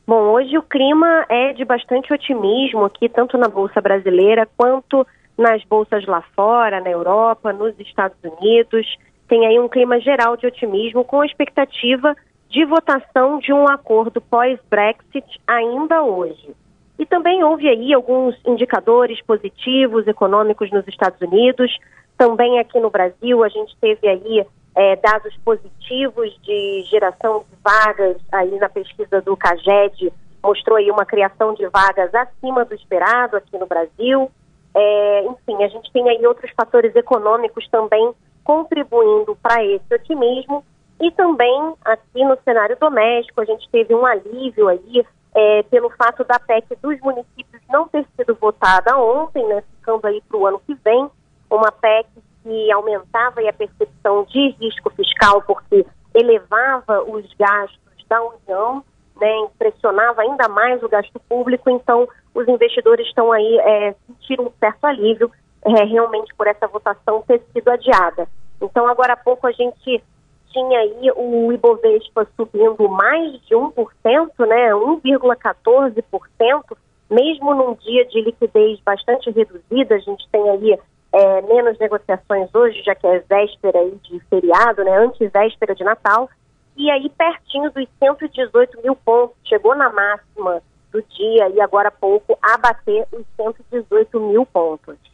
Bom, 0.07 0.31
hoje 0.31 0.57
o 0.57 0.63
clima 0.63 1.23
é 1.29 1.53
de 1.53 1.63
bastante 1.63 2.11
otimismo 2.11 2.83
aqui, 2.83 3.07
tanto 3.07 3.37
na 3.37 3.47
Bolsa 3.47 3.79
Brasileira 3.79 4.49
quanto 4.57 5.05
nas 5.37 5.63
bolsas 5.65 6.03
lá 6.07 6.23
fora, 6.35 6.81
na 6.81 6.89
Europa, 6.89 7.53
nos 7.53 7.79
Estados 7.79 8.17
Unidos. 8.23 8.87
Tem 9.33 9.47
aí 9.47 9.59
um 9.59 9.67
clima 9.67 9.99
geral 9.99 10.37
de 10.37 10.45
otimismo 10.45 11.03
com 11.03 11.21
a 11.21 11.25
expectativa 11.25 12.15
de 12.49 12.63
votação 12.65 13.39
de 13.39 13.51
um 13.51 13.67
acordo 13.67 14.21
pós-Brexit 14.21 15.41
ainda 15.47 16.03
hoje. 16.03 16.55
E 16.99 17.05
também 17.07 17.43
houve 17.43 17.67
aí 17.67 17.91
alguns 17.95 18.39
indicadores 18.45 19.19
positivos 19.23 20.05
econômicos 20.05 20.69
nos 20.69 20.87
Estados 20.87 21.19
Unidos, 21.19 21.75
também 22.15 22.59
aqui 22.59 22.79
no 22.79 22.91
Brasil 22.91 23.43
a 23.43 23.49
gente 23.49 23.75
teve 23.81 24.07
aí 24.07 24.45
é, 24.75 24.95
dados 24.97 25.35
positivos 25.43 26.39
de 26.43 26.83
geração 26.91 27.39
de 27.39 27.57
vagas 27.63 28.17
aí 28.31 28.55
na 28.59 28.69
pesquisa 28.69 29.19
do 29.19 29.35
CAGED, 29.35 30.13
mostrou 30.43 30.77
aí 30.77 30.91
uma 30.91 31.07
criação 31.07 31.55
de 31.55 31.67
vagas 31.69 32.13
acima 32.13 32.65
do 32.65 32.75
esperado 32.75 33.37
aqui 33.37 33.57
no 33.57 33.65
Brasil. 33.65 34.29
É, 34.75 35.25
enfim, 35.25 35.63
a 35.63 35.67
gente 35.69 35.91
tem 35.91 36.07
aí 36.07 36.23
outros 36.23 36.51
fatores 36.55 36.95
econômicos 36.95 37.67
também 37.69 38.13
contribuindo 38.43 39.37
para 39.41 39.63
esse 39.63 39.93
otimismo. 39.93 40.63
E 41.01 41.11
também 41.11 41.73
aqui 41.83 42.23
no 42.23 42.37
cenário 42.43 42.77
doméstico, 42.79 43.41
a 43.41 43.45
gente 43.45 43.67
teve 43.69 43.93
um 43.93 44.05
alívio 44.05 44.67
aí 44.67 45.05
é, 45.35 45.63
pelo 45.63 45.89
fato 45.89 46.23
da 46.23 46.39
PEC 46.39 46.75
dos 46.81 46.99
municípios 47.01 47.61
não 47.69 47.87
ter 47.87 48.05
sido 48.15 48.35
votada 48.35 48.97
ontem, 48.97 49.45
né, 49.47 49.63
ficando 49.75 50.05
aí 50.05 50.21
para 50.27 50.37
o 50.37 50.45
ano 50.45 50.61
que 50.65 50.75
vem, 50.75 51.09
uma 51.49 51.71
PEC 51.71 52.07
que 52.43 52.71
aumentava 52.71 53.41
a 53.41 53.53
percepção 53.53 54.23
de 54.25 54.49
risco 54.59 54.89
fiscal, 54.91 55.41
porque 55.41 55.85
elevava 56.13 57.01
os 57.03 57.33
gastos 57.33 58.05
da 58.07 58.21
União, 58.21 58.83
né, 59.19 59.37
impressionava 59.39 60.21
ainda 60.21 60.47
mais 60.47 60.83
o 60.83 60.89
gasto 60.89 61.19
público, 61.27 61.69
então 61.69 62.07
os 62.33 62.47
investidores 62.47 63.07
estão 63.07 63.31
aí 63.31 63.57
é, 63.59 63.95
sentindo 64.05 64.43
um 64.43 64.51
certo 64.59 64.85
alívio 64.85 65.31
é, 65.65 65.83
realmente 65.85 66.33
por 66.35 66.47
essa 66.47 66.67
votação 66.67 67.23
ter 67.27 67.41
sido 67.51 67.67
adiada. 67.69 68.27
Então, 68.61 68.87
agora 68.87 69.13
há 69.13 69.17
pouco 69.17 69.47
a 69.47 69.51
gente 69.51 70.03
tinha 70.51 70.79
aí 70.79 71.11
o 71.15 71.51
Ibovespa 71.51 72.27
subindo 72.35 72.87
mais 72.87 73.33
de 73.45 73.55
1%, 73.55 74.45
né, 74.45 74.71
1,14%, 74.73 76.77
mesmo 77.09 77.55
num 77.55 77.73
dia 77.75 78.05
de 78.05 78.21
liquidez 78.21 78.79
bastante 78.81 79.31
reduzida, 79.31 79.95
a 79.95 79.99
gente 79.99 80.27
tem 80.31 80.49
aí 80.49 80.79
é, 81.11 81.41
menos 81.41 81.77
negociações 81.79 82.53
hoje, 82.53 82.81
já 82.83 82.95
que 82.95 83.07
é 83.07 83.19
véspera 83.19 83.79
aí 83.79 83.97
de 84.03 84.19
feriado, 84.29 84.83
né, 84.83 84.97
antes-véspera 84.97 85.75
de 85.75 85.83
Natal, 85.83 86.29
e 86.77 86.89
aí 86.89 87.09
pertinho 87.09 87.71
dos 87.71 87.87
118 87.99 88.81
mil 88.81 88.95
pontos, 88.95 89.35
chegou 89.45 89.75
na 89.75 89.91
máxima 89.91 90.61
do 90.91 91.01
dia 91.01 91.49
e 91.49 91.61
agora 91.61 91.89
há 91.89 91.91
pouco 91.91 92.37
a 92.41 92.57
bater 92.57 93.05
os 93.11 93.25
118 93.35 94.19
mil 94.19 94.45
pontos. 94.45 95.12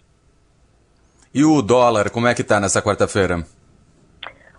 E 1.33 1.45
o 1.45 1.61
dólar, 1.61 2.09
como 2.09 2.27
é 2.27 2.33
que 2.33 2.41
está 2.41 2.59
nessa 2.59 2.81
quarta-feira? 2.81 3.43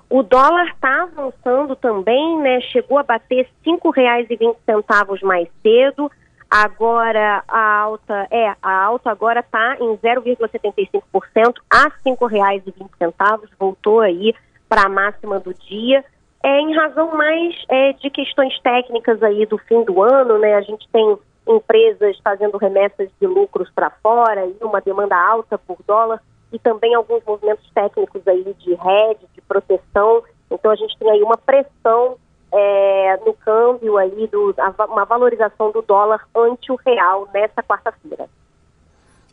O 0.08 0.22
dólar 0.22 0.66
está 0.66 1.02
avançando 1.02 1.76
também, 1.76 2.38
né? 2.40 2.60
Chegou 2.72 2.98
a 2.98 3.02
bater 3.02 3.48
R$ 3.64 3.72
5,20 3.78 5.22
mais 5.22 5.48
cedo. 5.62 6.10
Agora 6.50 7.44
a 7.46 7.78
alta 7.78 8.26
é 8.28 8.52
a 8.60 8.84
alta 8.84 9.08
agora 9.08 9.38
está 9.38 9.76
em 9.80 9.96
0,75% 9.98 11.54
a 11.70 11.84
R$ 11.84 11.92
5,20. 12.04 13.48
Voltou 13.56 14.00
aí 14.00 14.34
para 14.68 14.86
a 14.86 14.88
máxima 14.88 15.38
do 15.38 15.54
dia. 15.54 16.04
É 16.42 16.60
em 16.60 16.74
razão 16.74 17.16
mais 17.16 17.54
é, 17.68 17.92
de 17.92 18.10
questões 18.10 18.58
técnicas 18.62 19.22
aí 19.22 19.46
do 19.46 19.58
fim 19.58 19.84
do 19.84 20.02
ano, 20.02 20.38
né? 20.38 20.54
A 20.54 20.62
gente 20.62 20.88
tem 20.92 21.16
empresas 21.46 22.18
fazendo 22.24 22.56
remessas 22.56 23.08
de 23.20 23.26
lucros 23.26 23.70
para 23.72 23.90
fora 23.90 24.44
e 24.46 24.56
uma 24.64 24.80
demanda 24.80 25.16
alta 25.16 25.56
por 25.58 25.78
dólar 25.86 26.20
e 26.52 26.58
também 26.58 26.94
alguns 26.94 27.24
movimentos 27.24 27.68
técnicos 27.74 28.26
aí 28.26 28.54
de 28.58 28.74
rede, 28.74 29.26
de 29.34 29.40
proteção. 29.42 30.22
Então 30.50 30.70
a 30.70 30.76
gente 30.76 30.96
tem 30.98 31.10
aí 31.10 31.22
uma 31.22 31.36
pressão 31.36 32.16
é, 32.52 33.16
no 33.24 33.32
câmbio 33.34 33.96
aí, 33.96 34.26
do, 34.26 34.54
uma 34.88 35.04
valorização 35.04 35.70
do 35.70 35.82
dólar 35.82 36.26
ante 36.34 36.72
o 36.72 36.76
real 36.76 37.28
nessa 37.32 37.62
quarta-feira. 37.62 38.28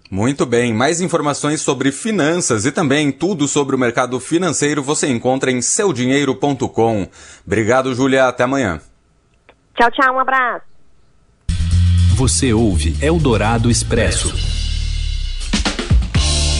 Muito 0.09 0.45
bem, 0.45 0.73
mais 0.73 1.01
informações 1.01 1.61
sobre 1.61 1.91
finanças 1.91 2.65
e 2.65 2.71
também 2.71 3.11
tudo 3.11 3.45
sobre 3.45 3.75
o 3.75 3.79
mercado 3.79 4.17
financeiro 4.21 4.81
você 4.81 5.07
encontra 5.07 5.51
em 5.51 5.61
seudinheiro.com. 5.61 7.07
Obrigado, 7.45 7.93
Júlia, 7.93 8.27
até 8.27 8.43
amanhã. 8.43 8.79
Tchau, 9.75 9.91
tchau, 9.91 10.15
um 10.15 10.19
abraço. 10.19 10.65
Você 12.15 12.53
ouve 12.53 12.95
Eldorado 13.01 13.69
Expresso. 13.69 14.56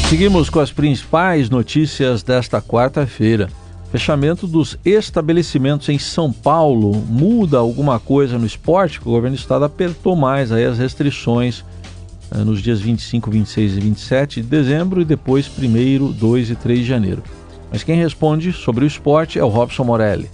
Seguimos 0.09 0.49
com 0.49 0.61
as 0.61 0.71
principais 0.71 1.49
notícias 1.49 2.23
desta 2.23 2.61
quarta-feira. 2.61 3.49
Fechamento 3.91 4.47
dos 4.47 4.77
estabelecimentos 4.85 5.89
em 5.89 5.99
São 5.99 6.31
Paulo 6.31 6.93
muda 7.09 7.57
alguma 7.57 7.99
coisa 7.99 8.37
no 8.37 8.45
esporte? 8.45 9.01
O 9.01 9.03
governo 9.03 9.35
do 9.35 9.39
estado 9.39 9.65
apertou 9.65 10.15
mais 10.15 10.49
aí 10.49 10.63
as 10.63 10.77
restrições 10.77 11.61
eh, 12.31 12.37
nos 12.37 12.61
dias 12.61 12.79
25, 12.79 13.29
26 13.29 13.75
e 13.75 13.79
27 13.81 14.41
de 14.41 14.47
dezembro 14.47 15.01
e 15.01 15.05
depois 15.05 15.51
1, 15.59 16.13
2 16.13 16.51
e 16.51 16.55
3 16.55 16.79
de 16.79 16.85
janeiro. 16.85 17.21
Mas 17.69 17.83
quem 17.83 17.97
responde 17.97 18.53
sobre 18.53 18.85
o 18.85 18.87
esporte 18.87 19.37
é 19.37 19.43
o 19.43 19.49
Robson 19.49 19.83
Morelli. 19.83 20.29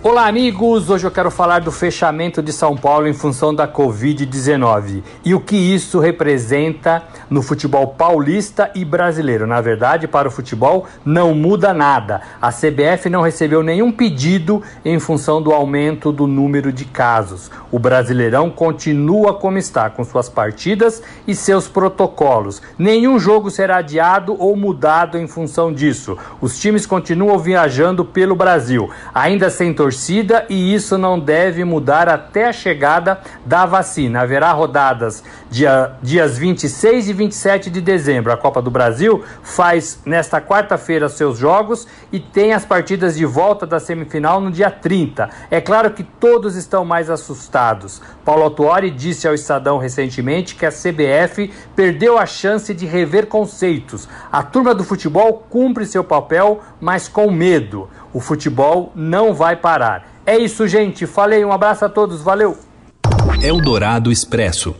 Olá, 0.00 0.28
amigos! 0.28 0.90
Hoje 0.90 1.04
eu 1.04 1.10
quero 1.10 1.28
falar 1.28 1.58
do 1.58 1.72
fechamento 1.72 2.40
de 2.40 2.52
São 2.52 2.76
Paulo 2.76 3.08
em 3.08 3.12
função 3.12 3.52
da 3.52 3.66
Covid-19 3.66 5.02
e 5.24 5.34
o 5.34 5.40
que 5.40 5.56
isso 5.56 5.98
representa 5.98 7.02
no 7.28 7.42
futebol 7.42 7.84
paulista 7.88 8.70
e 8.76 8.84
brasileiro. 8.84 9.44
Na 9.44 9.60
verdade, 9.60 10.06
para 10.06 10.28
o 10.28 10.30
futebol 10.30 10.86
não 11.04 11.34
muda 11.34 11.74
nada. 11.74 12.22
A 12.40 12.52
CBF 12.52 13.10
não 13.10 13.22
recebeu 13.22 13.60
nenhum 13.60 13.90
pedido 13.90 14.62
em 14.84 15.00
função 15.00 15.42
do 15.42 15.52
aumento 15.52 16.12
do 16.12 16.28
número 16.28 16.72
de 16.72 16.84
casos. 16.84 17.50
O 17.72 17.78
Brasileirão 17.78 18.50
continua 18.50 19.34
como 19.34 19.58
está, 19.58 19.90
com 19.90 20.04
suas 20.04 20.28
partidas 20.28 21.02
e 21.26 21.34
seus 21.34 21.66
protocolos. 21.66 22.62
Nenhum 22.78 23.18
jogo 23.18 23.50
será 23.50 23.78
adiado 23.78 24.36
ou 24.38 24.54
mudado 24.54 25.18
em 25.18 25.26
função 25.26 25.72
disso. 25.72 26.16
Os 26.40 26.56
times 26.56 26.86
continuam 26.86 27.36
viajando 27.36 28.04
pelo 28.04 28.36
Brasil, 28.36 28.88
ainda 29.12 29.50
sem 29.50 29.74
torcida 29.74 29.87
torcida 29.88 30.44
e 30.50 30.74
isso 30.74 30.98
não 30.98 31.18
deve 31.18 31.64
mudar 31.64 32.10
até 32.10 32.46
a 32.46 32.52
chegada 32.52 33.22
da 33.46 33.64
vacina. 33.64 34.20
Haverá 34.20 34.52
rodadas 34.52 35.24
dia, 35.50 35.92
dias 36.02 36.36
26 36.36 37.08
e 37.08 37.12
27 37.14 37.70
de 37.70 37.80
dezembro. 37.80 38.30
A 38.30 38.36
Copa 38.36 38.60
do 38.60 38.70
Brasil 38.70 39.24
faz 39.42 39.98
nesta 40.04 40.42
quarta-feira 40.42 41.08
seus 41.08 41.38
jogos 41.38 41.86
e 42.12 42.20
tem 42.20 42.52
as 42.52 42.66
partidas 42.66 43.16
de 43.16 43.24
volta 43.24 43.66
da 43.66 43.80
semifinal 43.80 44.42
no 44.42 44.50
dia 44.50 44.70
30. 44.70 45.30
É 45.50 45.58
claro 45.58 45.90
que 45.92 46.02
todos 46.02 46.54
estão 46.54 46.84
mais 46.84 47.08
assustados. 47.08 48.02
Paulo 48.26 48.42
Autuori 48.42 48.90
disse 48.90 49.26
ao 49.26 49.32
Estadão 49.32 49.78
recentemente 49.78 50.54
que 50.54 50.66
a 50.66 50.70
CBF 50.70 51.50
perdeu 51.74 52.18
a 52.18 52.26
chance 52.26 52.74
de 52.74 52.84
rever 52.84 53.26
conceitos. 53.26 54.06
A 54.30 54.42
turma 54.42 54.74
do 54.74 54.84
futebol 54.84 55.46
cumpre 55.48 55.86
seu 55.86 56.04
papel, 56.04 56.60
mas 56.78 57.08
com 57.08 57.30
medo. 57.30 57.88
O 58.12 58.20
futebol 58.20 58.92
não 58.94 59.34
vai 59.34 59.56
parar. 59.56 60.08
É 60.24 60.38
isso, 60.38 60.66
gente. 60.66 61.06
Falei, 61.06 61.44
um 61.44 61.52
abraço 61.52 61.84
a 61.84 61.88
todos, 61.88 62.22
valeu. 62.22 62.56
Eldorado 63.42 64.10
Expresso. 64.10 64.74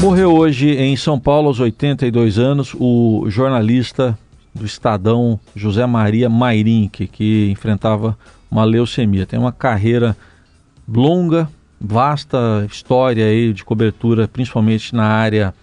Morreu 0.00 0.34
hoje 0.34 0.70
em 0.70 0.96
São 0.96 1.18
Paulo, 1.18 1.48
aos 1.48 1.60
82 1.60 2.38
anos, 2.38 2.74
o 2.78 3.24
jornalista 3.28 4.18
do 4.54 4.64
Estadão 4.64 5.40
José 5.56 5.86
Maria 5.86 6.28
Mairink, 6.28 7.06
que 7.06 7.50
enfrentava 7.50 8.16
uma 8.50 8.64
leucemia. 8.64 9.26
Tem 9.26 9.38
uma 9.38 9.52
carreira 9.52 10.16
longa, 10.86 11.48
vasta 11.80 12.66
história 12.70 13.26
aí 13.26 13.52
de 13.52 13.64
cobertura, 13.64 14.28
principalmente 14.28 14.94
na 14.94 15.06
área 15.06 15.54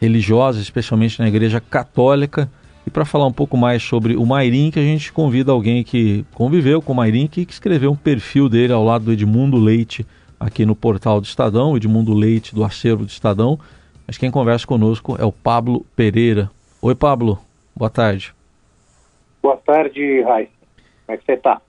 religiosa, 0.00 0.60
especialmente 0.60 1.20
na 1.20 1.28
Igreja 1.28 1.60
Católica. 1.60 2.50
E 2.86 2.90
para 2.90 3.04
falar 3.04 3.26
um 3.26 3.32
pouco 3.32 3.56
mais 3.56 3.82
sobre 3.82 4.16
o 4.16 4.26
Mairink, 4.26 4.78
a 4.78 4.82
gente 4.82 5.12
convida 5.12 5.52
alguém 5.52 5.84
que 5.84 6.24
conviveu 6.34 6.82
com 6.82 6.92
o 6.92 6.96
Mairink 6.96 7.40
e 7.40 7.46
que 7.46 7.52
escreveu 7.52 7.92
um 7.92 7.96
perfil 7.96 8.48
dele 8.48 8.72
ao 8.72 8.84
lado 8.84 9.04
do 9.04 9.12
Edmundo 9.12 9.56
Leite 9.56 10.06
aqui 10.38 10.66
no 10.66 10.74
portal 10.74 11.20
do 11.20 11.24
Estadão, 11.24 11.76
Edmundo 11.76 12.12
Leite 12.12 12.54
do 12.54 12.64
acervo 12.64 13.04
do 13.04 13.08
Estadão. 13.08 13.58
Mas 14.06 14.18
quem 14.18 14.30
conversa 14.30 14.66
conosco 14.66 15.16
é 15.18 15.24
o 15.24 15.30
Pablo 15.30 15.86
Pereira. 15.94 16.50
Oi, 16.80 16.94
Pablo. 16.94 17.38
Boa 17.74 17.88
tarde. 17.88 18.34
Boa 19.40 19.56
tarde, 19.56 20.22
Raíssa. 20.22 20.50
Como 21.06 21.14
é 21.14 21.16
que 21.16 21.24
você 21.24 21.32
está? 21.32 21.60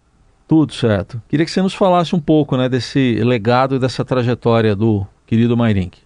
Tudo 0.47 0.73
certo. 0.73 1.21
Queria 1.29 1.45
que 1.45 1.51
você 1.51 1.61
nos 1.61 1.73
falasse 1.73 2.15
um 2.15 2.19
pouco 2.19 2.57
né, 2.57 2.67
desse 2.67 3.15
legado 3.23 3.75
e 3.75 3.79
dessa 3.79 4.03
trajetória 4.03 4.75
do 4.75 5.05
querido 5.25 5.55
Mairink. 5.55 5.99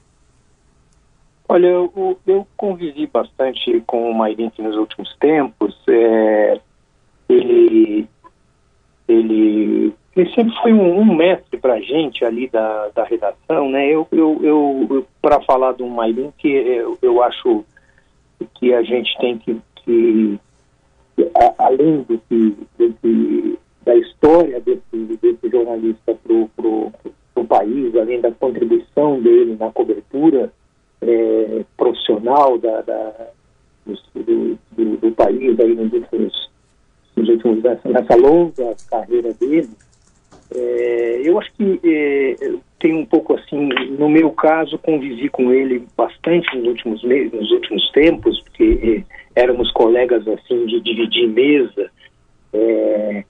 Olha, 1.50 1.68
eu, 1.68 2.18
eu 2.28 2.46
convivi 2.58 3.08
bastante 3.08 3.82
com 3.88 4.12
o 4.12 4.14
Mairink 4.14 4.62
nos 4.62 4.76
últimos 4.76 5.16
tempos. 5.18 5.78
É, 5.88 6.60
ele, 7.30 8.06
ele, 9.08 9.94
ele 10.16 10.34
sempre 10.34 10.54
foi 10.62 10.74
um, 10.74 11.00
um 11.00 11.16
mestre 11.16 11.58
para 11.58 11.76
a 11.76 11.80
gente 11.80 12.26
ali 12.26 12.50
da, 12.50 12.90
da 12.90 13.06
redação, 13.06 13.70
né? 13.70 13.88
Eu, 13.88 14.06
eu, 14.12 14.42
eu 14.44 15.08
para 15.22 15.40
falar 15.42 15.72
do 15.72 15.88
Mairink, 15.88 16.46
eu, 16.46 16.98
eu 17.02 17.24
acho 17.24 17.64
que 18.56 18.74
a 18.74 18.84
gente 18.84 19.18
tem 19.18 19.38
que, 19.38 19.58
que 19.78 20.40
além 21.58 22.02
desse, 22.04 22.58
da 23.86 23.96
história 23.96 24.60
desse, 24.60 25.18
desse 25.22 25.50
jornalista 25.50 26.14
para 26.14 26.34
o 26.34 27.46
país, 27.48 27.96
além 27.96 28.20
da 28.20 28.32
contribuição 28.32 29.22
dele 29.22 29.56
na 29.58 29.72
cobertura 29.72 30.52
é, 31.02 31.66
profissional 31.76 32.58
da, 32.58 32.82
da 32.82 33.28
do, 33.86 34.58
do, 34.72 34.98
do, 34.98 35.12
país 35.12 35.60
aí 35.60 35.76
nos 35.76 35.94
últimos, 35.94 36.50
nos 37.16 37.30
últimos 37.30 37.64
nessa, 37.64 38.16
longa 38.16 38.76
carreira 38.90 39.34
dele, 39.34 39.70
é, 40.54 41.22
eu 41.24 41.40
acho 41.40 41.52
que 41.54 41.80
é, 41.84 42.54
tem 42.80 42.94
um 42.94 43.06
pouco 43.06 43.34
assim, 43.34 43.70
no 43.98 44.10
meu 44.10 44.32
caso, 44.32 44.78
convivi 44.78 45.30
com 45.30 45.52
ele 45.52 45.86
bastante 45.96 46.56
nos 46.58 46.68
últimos 46.68 47.04
meses, 47.04 47.32
nos 47.34 47.52
últimos 47.52 47.92
tempos, 47.92 48.40
porque 48.42 49.06
é, 49.36 49.42
éramos 49.42 49.72
colegas 49.72 50.28
assim 50.28 50.66
de 50.66 50.80
dividir 50.82 51.28
mesa 51.28 51.92
é, 52.54 53.24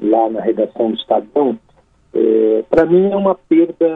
lá 0.00 0.28
na 0.30 0.40
redação 0.40 0.90
do 0.90 0.96
Estadão. 0.96 1.58
É, 2.14 2.64
para 2.70 2.86
mim 2.86 3.10
é 3.10 3.16
uma 3.16 3.34
perda 3.34 3.86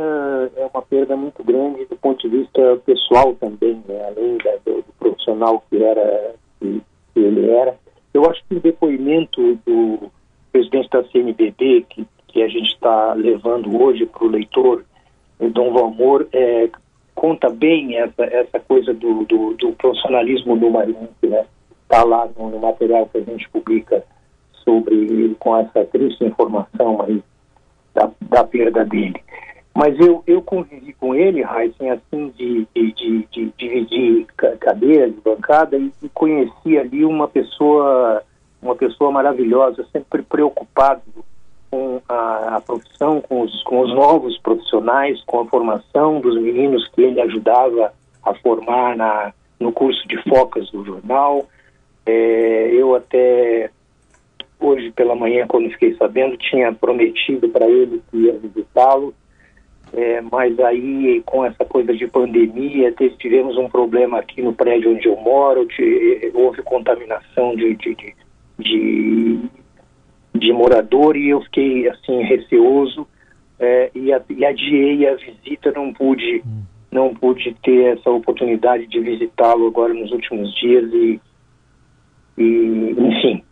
é 0.56 0.68
uma 0.72 0.82
perda 0.82 1.16
muito 1.16 1.42
grande 1.42 1.86
do 1.86 1.96
ponto 1.96 2.20
de 2.20 2.36
vista 2.36 2.76
pessoal 2.84 3.34
também 3.36 3.82
né? 3.88 4.04
além 4.06 4.36
da, 4.36 4.52
do, 4.66 4.82
do, 4.82 4.92
profissional 4.98 5.64
que 5.70 5.82
era 5.82 6.34
que, 6.60 6.82
que, 7.14 7.20
ele 7.20 7.48
era. 7.48 7.74
Eu 8.12 8.28
acho 8.28 8.42
que 8.46 8.56
o 8.56 8.60
depoimento 8.60 9.58
do 9.64 10.10
presidente 10.52 10.90
da 10.90 11.02
CNBB 11.04 11.86
que, 11.88 12.06
que 12.28 12.42
a 12.42 12.48
gente 12.48 12.74
está 12.74 13.14
levando 13.14 13.82
hoje 13.82 14.04
para 14.04 14.24
o 14.24 14.28
leitor 14.28 14.84
o 15.38 15.48
Dom 15.48 15.72
Valmor 15.72 16.28
é, 16.34 16.68
conta 17.14 17.48
bem 17.48 17.96
essa 17.96 18.24
essa 18.24 18.60
coisa 18.60 18.92
do, 18.92 19.24
do, 19.24 19.54
do 19.54 19.72
profissionalismo 19.72 20.54
do 20.58 20.70
Marinho 20.70 21.08
né? 21.22 21.46
Está 21.84 22.04
lá 22.04 22.28
no, 22.38 22.50
no 22.50 22.58
material 22.58 23.06
que 23.06 23.18
a 23.18 23.22
gente 23.22 23.48
publica 23.48 24.04
sobre 24.62 25.34
com 25.38 25.56
essa 25.56 25.82
triste 25.86 26.24
informação 26.24 27.00
aí 27.02 27.22
da, 27.94 28.10
da 28.20 28.44
perda 28.44 28.84
dele. 28.84 29.22
Mas 29.74 29.98
eu, 29.98 30.22
eu 30.26 30.42
convivi 30.42 30.92
com 30.92 31.14
ele, 31.14 31.42
Heisen, 31.42 31.90
assim, 31.90 32.32
de, 32.36 32.66
de, 32.74 33.26
de, 33.30 33.52
dividir 33.56 34.26
cadeira, 34.60 35.08
de 35.08 35.18
bancada, 35.20 35.78
e, 35.78 35.90
e 36.02 36.08
conheci 36.10 36.78
ali 36.78 37.04
uma 37.04 37.26
pessoa, 37.26 38.22
uma 38.60 38.76
pessoa 38.76 39.10
maravilhosa, 39.10 39.86
sempre 39.90 40.22
preocupado 40.22 41.02
com 41.70 42.02
a, 42.06 42.56
a, 42.56 42.60
profissão, 42.60 43.22
com 43.22 43.40
os, 43.40 43.62
com 43.62 43.80
os 43.80 43.94
novos 43.94 44.36
profissionais, 44.38 45.22
com 45.24 45.40
a 45.40 45.46
formação 45.46 46.20
dos 46.20 46.40
meninos 46.40 46.86
que 46.88 47.00
ele 47.00 47.20
ajudava 47.22 47.94
a 48.22 48.34
formar 48.34 48.94
na, 48.94 49.32
no 49.58 49.72
curso 49.72 50.06
de 50.06 50.22
focas 50.28 50.70
do 50.70 50.84
jornal. 50.84 51.46
É, 52.04 52.68
eu 52.74 52.94
até 52.94 53.70
hoje 54.62 54.90
pela 54.92 55.14
manhã, 55.14 55.46
quando 55.46 55.70
fiquei 55.70 55.94
sabendo, 55.96 56.36
tinha 56.36 56.72
prometido 56.72 57.48
para 57.48 57.68
ele 57.68 58.02
que 58.10 58.16
ia 58.18 58.32
visitá-lo, 58.34 59.14
é, 59.92 60.22
mas 60.22 60.58
aí 60.60 61.22
com 61.26 61.44
essa 61.44 61.64
coisa 61.64 61.94
de 61.94 62.06
pandemia, 62.06 62.94
tivemos 63.18 63.58
um 63.58 63.68
problema 63.68 64.18
aqui 64.18 64.40
no 64.40 64.54
prédio 64.54 64.92
onde 64.92 65.06
eu 65.06 65.16
moro, 65.16 65.66
de, 65.66 66.30
houve 66.32 66.62
contaminação 66.62 67.54
de, 67.54 67.74
de, 67.76 67.94
de, 67.94 68.14
de, 68.58 69.40
de 70.34 70.52
morador 70.52 71.16
e 71.16 71.28
eu 71.28 71.42
fiquei 71.42 71.88
assim 71.88 72.22
receoso. 72.22 73.06
É, 73.60 73.90
e, 73.94 74.08
e 74.08 74.44
adiei 74.44 75.06
a 75.06 75.14
visita, 75.14 75.70
não 75.72 75.92
pude, 75.92 76.42
não 76.90 77.14
pude 77.14 77.54
ter 77.62 77.96
essa 77.96 78.10
oportunidade 78.10 78.86
de 78.86 78.98
visitá-lo 78.98 79.66
agora 79.66 79.94
nos 79.94 80.10
últimos 80.10 80.52
dias 80.56 80.90
e, 80.92 81.20
e 82.38 82.94
enfim, 82.98 83.44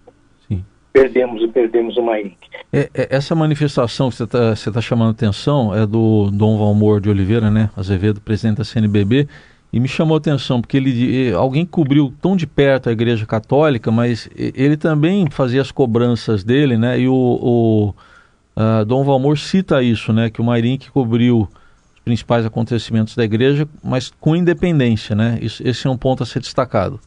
perdemos 0.93 1.43
e 1.43 1.49
perdemos 1.49 1.97
o 1.97 2.03
Maíque. 2.03 2.37
É, 2.73 2.91
é, 2.95 3.09
essa 3.11 3.35
manifestação 3.35 4.11
que 4.11 4.17
você 4.17 4.25
está 4.25 4.73
tá 4.73 4.81
chamando 4.81 5.11
atenção 5.11 5.75
é 5.75 5.87
do 5.87 6.31
Dom 6.31 6.59
Valmor 6.59 7.01
de 7.01 7.09
Oliveira, 7.09 7.51
né, 7.51 7.71
Azevedo, 7.77 8.21
presidente 8.21 8.59
da 8.59 8.65
CNBB, 8.65 9.29
e 9.73 9.79
me 9.79 9.87
chamou 9.87 10.17
atenção 10.17 10.61
porque 10.61 10.77
ele 10.77 11.33
alguém 11.33 11.65
cobriu 11.65 12.13
tão 12.21 12.37
de 12.37 12.47
perto 12.47 12.89
a 12.89 12.93
Igreja 12.93 13.25
Católica, 13.25 13.91
mas 13.91 14.29
ele 14.37 14.77
também 14.77 15.29
fazia 15.31 15.61
as 15.61 15.71
cobranças 15.71 16.43
dele, 16.43 16.77
né, 16.77 16.99
e 16.99 17.09
o, 17.09 17.15
o 17.15 17.95
uh, 18.57 18.85
Dom 18.85 19.05
Valmor 19.05 19.39
cita 19.39 19.83
isso, 19.83 20.13
né, 20.13 20.29
que 20.29 20.41
o 20.41 20.45
Mairink 20.45 20.91
cobriu 20.91 21.43
os 21.95 22.01
principais 22.05 22.45
acontecimentos 22.45 23.15
da 23.15 23.25
Igreja, 23.25 23.69
mas 23.83 24.13
com 24.21 24.35
independência, 24.35 25.15
né, 25.15 25.39
isso, 25.41 25.63
esse 25.67 25.87
é 25.87 25.91
um 25.91 25.97
ponto 25.97 26.23
a 26.23 26.27
ser 26.27 26.41
destacado. 26.41 26.99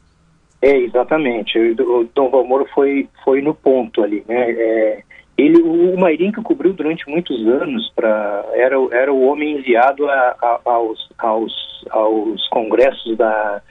É, 0.63 0.77
exatamente. 0.77 1.59
O 1.59 2.07
Dom 2.15 2.29
Valmoro 2.29 2.65
foi, 2.73 3.09
foi 3.25 3.41
no 3.41 3.53
ponto 3.53 4.01
ali, 4.01 4.23
né? 4.25 4.49
É, 4.49 5.03
ele, 5.37 5.61
o 5.61 5.99
Mairim 5.99 6.31
que 6.31 6.41
cobriu 6.41 6.71
durante 6.71 7.05
muitos 7.09 7.45
anos 7.45 7.91
para 7.93 8.45
era, 8.53 8.77
era 8.93 9.11
o 9.11 9.27
homem 9.27 9.57
enviado 9.57 10.09
a, 10.09 10.35
a, 10.41 10.59
aos, 10.63 11.09
aos, 11.17 11.53
aos 11.89 12.47
congressos 12.47 13.17
da, 13.17 13.61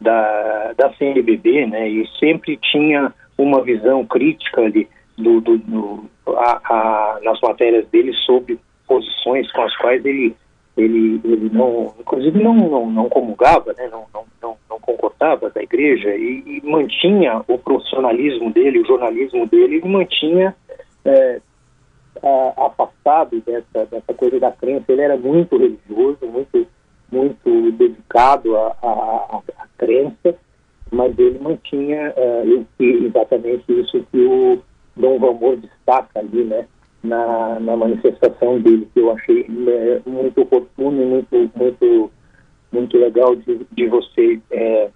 da, 0.00 0.72
da 0.74 0.92
CNBB, 0.94 1.66
né? 1.66 1.88
E 1.88 2.06
sempre 2.20 2.56
tinha 2.58 3.12
uma 3.36 3.60
visão 3.62 4.06
crítica 4.06 4.60
ali 4.60 4.88
do, 5.18 5.40
do, 5.40 5.58
do 5.58 6.04
a, 6.28 6.60
a, 6.62 7.18
nas 7.24 7.40
matérias 7.40 7.88
dele 7.88 8.12
sobre 8.24 8.56
posições 8.86 9.50
com 9.50 9.62
as 9.62 9.76
quais 9.78 10.04
ele 10.06 10.36
ele, 10.76 11.20
ele 11.24 11.50
não, 11.50 11.94
inclusive 11.98 12.38
não, 12.42 12.54
não, 12.54 12.90
não 12.90 13.08
comungava, 13.08 13.72
né, 13.78 13.88
não, 13.90 14.04
não, 14.12 14.24
não, 14.42 14.56
não 14.76 14.80
concordava 14.80 15.50
da 15.50 15.62
igreja 15.62 16.14
e, 16.14 16.42
e, 16.46 16.66
mantinha 16.66 17.42
o 17.48 17.58
profissionalismo 17.58 18.52
dele, 18.52 18.80
o 18.80 18.86
jornalismo 18.86 19.46
dele, 19.46 19.80
e 19.82 19.88
mantinha 19.88 20.54
é, 21.04 21.40
a, 22.22 22.66
afastado 22.66 23.40
dessa, 23.40 23.86
dessa 23.86 24.14
coisa 24.14 24.38
da 24.38 24.52
crença. 24.52 24.84
Ele 24.88 25.02
era 25.02 25.16
muito 25.16 25.56
religioso, 25.56 26.26
muito, 26.26 26.66
muito 27.10 27.72
dedicado 27.72 28.56
à, 28.56 29.42
crença, 29.78 30.34
mas 30.90 31.18
ele 31.18 31.38
mantinha 31.38 32.12
é, 32.16 32.44
exatamente 32.78 33.64
isso 33.68 34.06
que 34.10 34.18
o 34.18 34.58
Dom 34.96 35.18
Valmor 35.18 35.56
destaca 35.56 36.20
ali, 36.20 36.44
né? 36.44 36.66
na, 37.06 37.60
na 37.60 37.76
manifestação 37.76 38.60
dele, 38.60 38.88
que 38.92 39.00
eu 39.00 39.12
achei 39.12 39.46
é, 39.68 40.00
muito 40.08 40.42
oportuno 40.42 41.02
e 41.02 41.06
muito, 41.06 41.50
muito, 41.54 42.10
muito 42.72 42.96
legal 42.98 43.34
de, 43.36 43.66
de 43.72 43.86
você 43.88 44.40
é, 44.50 44.88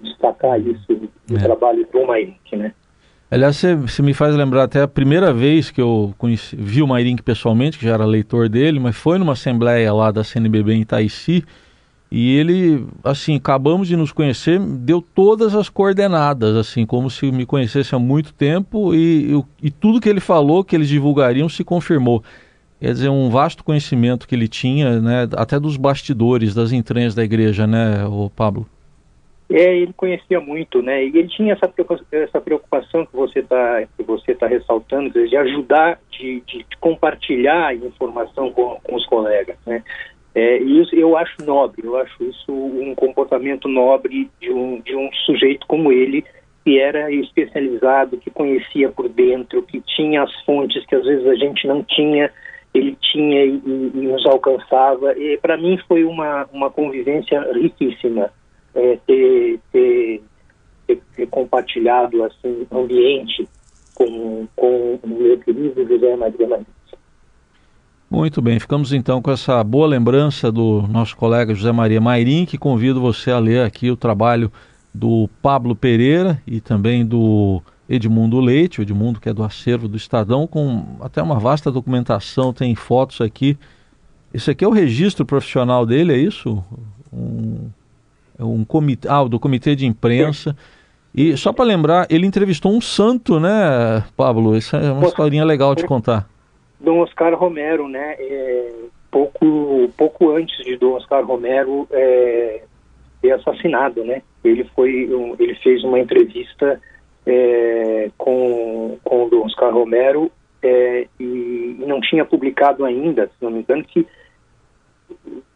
destacar 0.00 0.60
isso 0.60 1.10
do 1.26 1.36
é. 1.36 1.40
trabalho 1.40 1.86
do 1.92 2.06
Mairink, 2.06 2.56
né? 2.56 2.72
Aliás, 3.30 3.56
você, 3.56 4.02
me 4.02 4.14
faz 4.14 4.36
lembrar 4.36 4.64
até 4.64 4.82
a 4.82 4.86
primeira 4.86 5.32
vez 5.32 5.70
que 5.70 5.80
eu 5.80 6.14
conheci, 6.18 6.54
vi 6.54 6.82
o 6.82 6.86
Mairink 6.86 7.22
pessoalmente, 7.22 7.78
que 7.78 7.84
já 7.84 7.94
era 7.94 8.04
leitor 8.04 8.48
dele, 8.48 8.78
mas 8.78 8.94
foi 8.94 9.18
numa 9.18 9.32
assembleia 9.32 9.92
lá 9.92 10.12
da 10.12 10.22
CNBB 10.22 10.74
em 10.74 10.82
Itaici, 10.82 11.44
e 12.12 12.36
ele, 12.36 12.86
assim, 13.02 13.34
acabamos 13.34 13.88
de 13.88 13.96
nos 13.96 14.12
conhecer, 14.12 14.60
deu 14.60 15.02
todas 15.02 15.52
as 15.56 15.68
coordenadas, 15.68 16.54
assim, 16.54 16.86
como 16.86 17.10
se 17.10 17.32
me 17.32 17.44
conhecesse 17.44 17.92
há 17.92 17.98
muito 17.98 18.32
tempo 18.32 18.94
e, 18.94 19.34
e, 19.34 19.44
e 19.64 19.70
tudo 19.70 20.00
que 20.00 20.08
ele 20.08 20.20
falou, 20.20 20.62
que 20.62 20.76
eles 20.76 20.88
divulgariam, 20.88 21.48
se 21.48 21.64
confirmou. 21.64 22.22
Quer 22.84 22.92
dizer, 22.92 23.08
um 23.08 23.30
vasto 23.30 23.64
conhecimento 23.64 24.28
que 24.28 24.34
ele 24.34 24.46
tinha, 24.46 25.00
né, 25.00 25.26
até 25.38 25.58
dos 25.58 25.78
bastidores, 25.78 26.54
das 26.54 26.70
entranhas 26.70 27.14
da 27.14 27.24
igreja, 27.24 27.66
né, 27.66 28.04
o 28.04 28.28
Pablo? 28.28 28.66
É, 29.48 29.74
ele 29.74 29.94
conhecia 29.94 30.38
muito, 30.38 30.82
né, 30.82 31.02
e 31.02 31.16
ele 31.16 31.28
tinha 31.28 31.54
essa 31.54 31.66
preocupação, 31.66 32.06
essa 32.12 32.40
preocupação 32.42 33.06
que 33.06 33.16
você 33.16 33.38
está 33.38 33.84
que 33.96 34.02
você 34.02 34.34
tá 34.34 34.46
ressaltando, 34.46 35.08
de 35.10 35.34
ajudar, 35.34 35.98
de, 36.10 36.42
de 36.46 36.66
compartilhar 36.78 37.74
informação 37.74 38.52
com, 38.52 38.78
com 38.84 38.96
os 38.96 39.06
colegas, 39.06 39.56
né. 39.64 39.82
É, 40.34 40.58
e 40.58 40.82
isso 40.82 40.94
eu 40.94 41.16
acho 41.16 41.42
nobre, 41.42 41.86
eu 41.86 41.96
acho 41.96 42.22
isso 42.22 42.52
um 42.52 42.94
comportamento 42.94 43.66
nobre 43.66 44.30
de 44.38 44.52
um, 44.52 44.78
de 44.82 44.94
um 44.94 45.08
sujeito 45.24 45.66
como 45.66 45.90
ele, 45.90 46.22
que 46.62 46.78
era 46.78 47.10
especializado, 47.10 48.18
que 48.18 48.28
conhecia 48.28 48.90
por 48.90 49.08
dentro, 49.08 49.62
que 49.62 49.80
tinha 49.80 50.22
as 50.22 50.34
fontes 50.42 50.84
que 50.84 50.94
às 50.94 51.04
vezes 51.06 51.26
a 51.26 51.34
gente 51.34 51.66
não 51.66 51.82
tinha, 51.82 52.30
ele 52.74 52.96
tinha 53.00 53.44
e, 53.44 53.62
e 53.94 54.06
nos 54.06 54.26
alcançava. 54.26 55.16
E 55.16 55.38
para 55.38 55.56
mim 55.56 55.78
foi 55.86 56.04
uma, 56.04 56.46
uma 56.52 56.70
convivência 56.70 57.40
riquíssima 57.52 58.30
é, 58.74 58.98
ter, 59.06 59.60
ter, 59.72 60.22
ter, 60.86 61.02
ter, 61.16 61.26
compartilhado 61.28 62.24
assim 62.24 62.66
ambiente 62.72 63.48
com, 63.94 64.46
com 64.56 64.98
o 65.02 65.08
meu 65.08 65.38
querido 65.38 65.86
José 65.86 66.16
Maria 66.16 66.48
Maria. 66.48 66.66
Muito 68.10 68.42
bem, 68.42 68.60
ficamos 68.60 68.92
então 68.92 69.20
com 69.20 69.30
essa 69.30 69.62
boa 69.64 69.86
lembrança 69.86 70.52
do 70.52 70.82
nosso 70.82 71.16
colega 71.16 71.54
José 71.54 71.72
Maria 71.72 72.00
Mairim, 72.00 72.44
que 72.44 72.58
convido 72.58 73.00
você 73.00 73.30
a 73.30 73.38
ler 73.38 73.62
aqui 73.62 73.90
o 73.90 73.96
trabalho 73.96 74.52
do 74.92 75.28
Pablo 75.42 75.74
Pereira 75.74 76.40
e 76.46 76.60
também 76.60 77.04
do 77.04 77.60
Edmundo 77.88 78.40
Leite, 78.40 78.80
o 78.80 78.82
Edmundo 78.82 79.20
que 79.20 79.28
é 79.28 79.32
do 79.32 79.42
acervo 79.42 79.86
do 79.86 79.96
Estadão, 79.96 80.46
com 80.46 80.96
até 81.00 81.22
uma 81.22 81.38
vasta 81.38 81.70
documentação, 81.70 82.52
tem 82.52 82.74
fotos 82.74 83.20
aqui. 83.20 83.58
Esse 84.32 84.50
aqui 84.50 84.64
é 84.64 84.68
o 84.68 84.72
registro 84.72 85.24
profissional 85.24 85.84
dele, 85.84 86.12
é 86.12 86.16
isso? 86.16 86.64
Um, 87.12 87.68
é 88.38 88.44
um 88.44 88.64
comitê, 88.64 89.08
ah, 89.08 89.24
do 89.24 89.38
comitê 89.38 89.76
de 89.76 89.86
imprensa. 89.86 90.56
E 91.14 91.36
só 91.36 91.52
para 91.52 91.64
lembrar, 91.64 92.06
ele 92.10 92.26
entrevistou 92.26 92.72
um 92.72 92.80
santo, 92.80 93.38
né, 93.38 94.02
Pablo? 94.16 94.56
Isso 94.56 94.74
é 94.74 94.90
uma 94.90 95.06
historinha 95.06 95.44
legal 95.44 95.74
de 95.74 95.84
contar. 95.84 96.28
Dom 96.80 96.98
Oscar 97.00 97.32
Romero, 97.34 97.88
né? 97.88 98.16
É, 98.18 98.72
pouco, 99.10 99.88
pouco 99.96 100.32
antes 100.36 100.64
de 100.64 100.76
Dom 100.76 100.94
Oscar 100.94 101.24
Romero 101.24 101.86
é, 101.92 102.62
ser 103.20 103.32
assassinado, 103.32 104.02
né? 104.04 104.22
Ele 104.42 104.64
foi, 104.74 105.08
ele 105.38 105.54
fez 105.62 105.84
uma 105.84 106.00
entrevista 106.00 106.80
é, 107.26 108.10
com, 108.18 108.98
com 109.02 109.24
o 109.24 109.30
Dom 109.30 109.46
Oscar 109.46 109.72
Romero 109.72 110.30
é, 110.62 111.06
e, 111.18 111.76
não 111.86 112.00
tinha 112.00 112.24
publicado 112.24 112.84
ainda, 112.84 113.26
se 113.26 113.42
não 113.42 113.50
me 113.50 113.60
engano, 113.60 113.84
que 113.84 114.06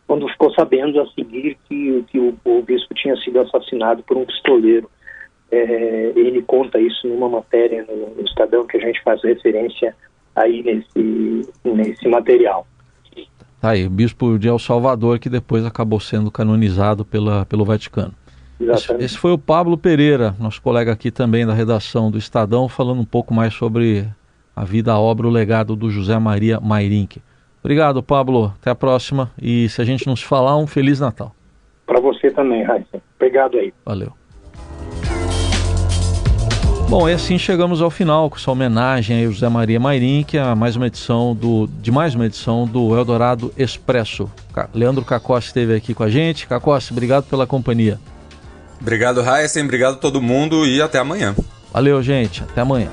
quando 0.06 0.28
ficou 0.28 0.52
sabendo 0.54 1.00
a 1.00 1.06
seguir 1.08 1.56
que, 1.68 2.04
que 2.08 2.18
o, 2.18 2.34
o 2.44 2.62
bispo 2.62 2.94
tinha 2.94 3.16
sido 3.16 3.40
assassinado 3.40 4.02
por 4.02 4.16
um 4.16 4.24
pistoleiro. 4.24 4.90
É, 5.50 6.12
ele 6.14 6.42
conta 6.42 6.78
isso 6.78 7.06
numa 7.06 7.28
matéria 7.28 7.84
no, 7.88 8.14
no 8.14 8.22
Estadão 8.22 8.66
que 8.66 8.76
a 8.76 8.80
gente 8.80 9.02
faz 9.02 9.22
referência 9.22 9.94
aí 10.36 10.62
nesse, 10.62 11.52
nesse 11.64 12.08
material. 12.08 12.66
Tá 13.60 13.70
aí, 13.70 13.88
bispo 13.88 14.38
de 14.38 14.46
El 14.48 14.58
Salvador, 14.58 15.18
que 15.18 15.28
depois 15.28 15.64
acabou 15.64 15.98
sendo 15.98 16.30
canonizado 16.30 17.04
pela, 17.04 17.44
pelo 17.46 17.64
Vaticano. 17.64 18.14
Esse, 18.60 18.92
esse, 18.94 19.18
foi 19.18 19.32
o 19.32 19.38
Pablo 19.38 19.78
Pereira, 19.78 20.34
nosso 20.38 20.60
colega 20.60 20.92
aqui 20.92 21.10
também 21.10 21.46
da 21.46 21.54
redação 21.54 22.10
do 22.10 22.18
Estadão, 22.18 22.68
falando 22.68 23.00
um 23.00 23.04
pouco 23.04 23.32
mais 23.32 23.54
sobre 23.54 24.06
a 24.54 24.64
vida, 24.64 24.92
a 24.92 24.98
obra, 24.98 25.26
o 25.28 25.30
legado 25.30 25.76
do 25.76 25.88
José 25.90 26.18
Maria 26.18 26.58
Mairink. 26.60 27.22
Obrigado, 27.62 28.02
Pablo. 28.02 28.52
Até 28.60 28.70
a 28.70 28.74
próxima. 28.74 29.30
E 29.40 29.68
se 29.68 29.80
a 29.80 29.84
gente 29.84 30.06
não 30.06 30.16
se 30.16 30.24
falar, 30.24 30.56
um 30.56 30.66
Feliz 30.66 30.98
Natal. 30.98 31.34
Para 31.86 32.00
você 32.00 32.30
também, 32.30 32.64
Raíssa. 32.64 33.00
Obrigado 33.16 33.58
aí. 33.58 33.72
Valeu. 33.84 34.12
Bom, 36.88 37.06
e 37.06 37.12
assim 37.12 37.36
chegamos 37.36 37.82
ao 37.82 37.90
final 37.90 38.30
com 38.30 38.36
essa 38.36 38.50
homenagem 38.50 39.22
a 39.26 39.30
José 39.30 39.46
Maria 39.48 39.78
Mairim, 39.78 40.24
que 40.26 40.38
é 40.38 40.54
mais 40.54 40.74
uma 40.74 40.86
edição 40.86 41.34
do, 41.34 41.66
de 41.66 41.92
mais 41.92 42.14
uma 42.14 42.24
edição 42.24 42.66
do 42.66 42.96
Eldorado 42.96 43.52
Expresso. 43.58 44.30
Leandro 44.72 45.04
Cacossi 45.04 45.48
esteve 45.48 45.74
aqui 45.74 45.92
com 45.92 46.02
a 46.02 46.08
gente. 46.08 46.46
Cacossi, 46.46 46.92
obrigado 46.92 47.26
pela 47.28 47.46
companhia. 47.46 47.98
Obrigado, 48.80 49.22
Raíssa, 49.22 49.60
obrigado 49.60 49.94
a 49.94 49.98
todo 49.98 50.22
mundo 50.22 50.66
e 50.66 50.80
até 50.80 50.98
amanhã. 50.98 51.34
Valeu, 51.72 52.02
gente. 52.02 52.42
Até 52.42 52.60
amanhã. 52.60 52.90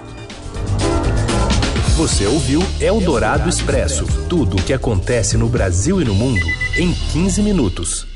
Você 1.96 2.26
ouviu 2.26 2.62
Eldorado 2.82 3.48
Expresso 3.48 4.06
tudo 4.28 4.58
o 4.58 4.62
que 4.62 4.74
acontece 4.74 5.38
no 5.38 5.48
Brasil 5.48 6.02
e 6.02 6.06
no 6.06 6.14
mundo 6.14 6.46
em 6.78 6.92
15 6.92 7.42
minutos. 7.42 8.15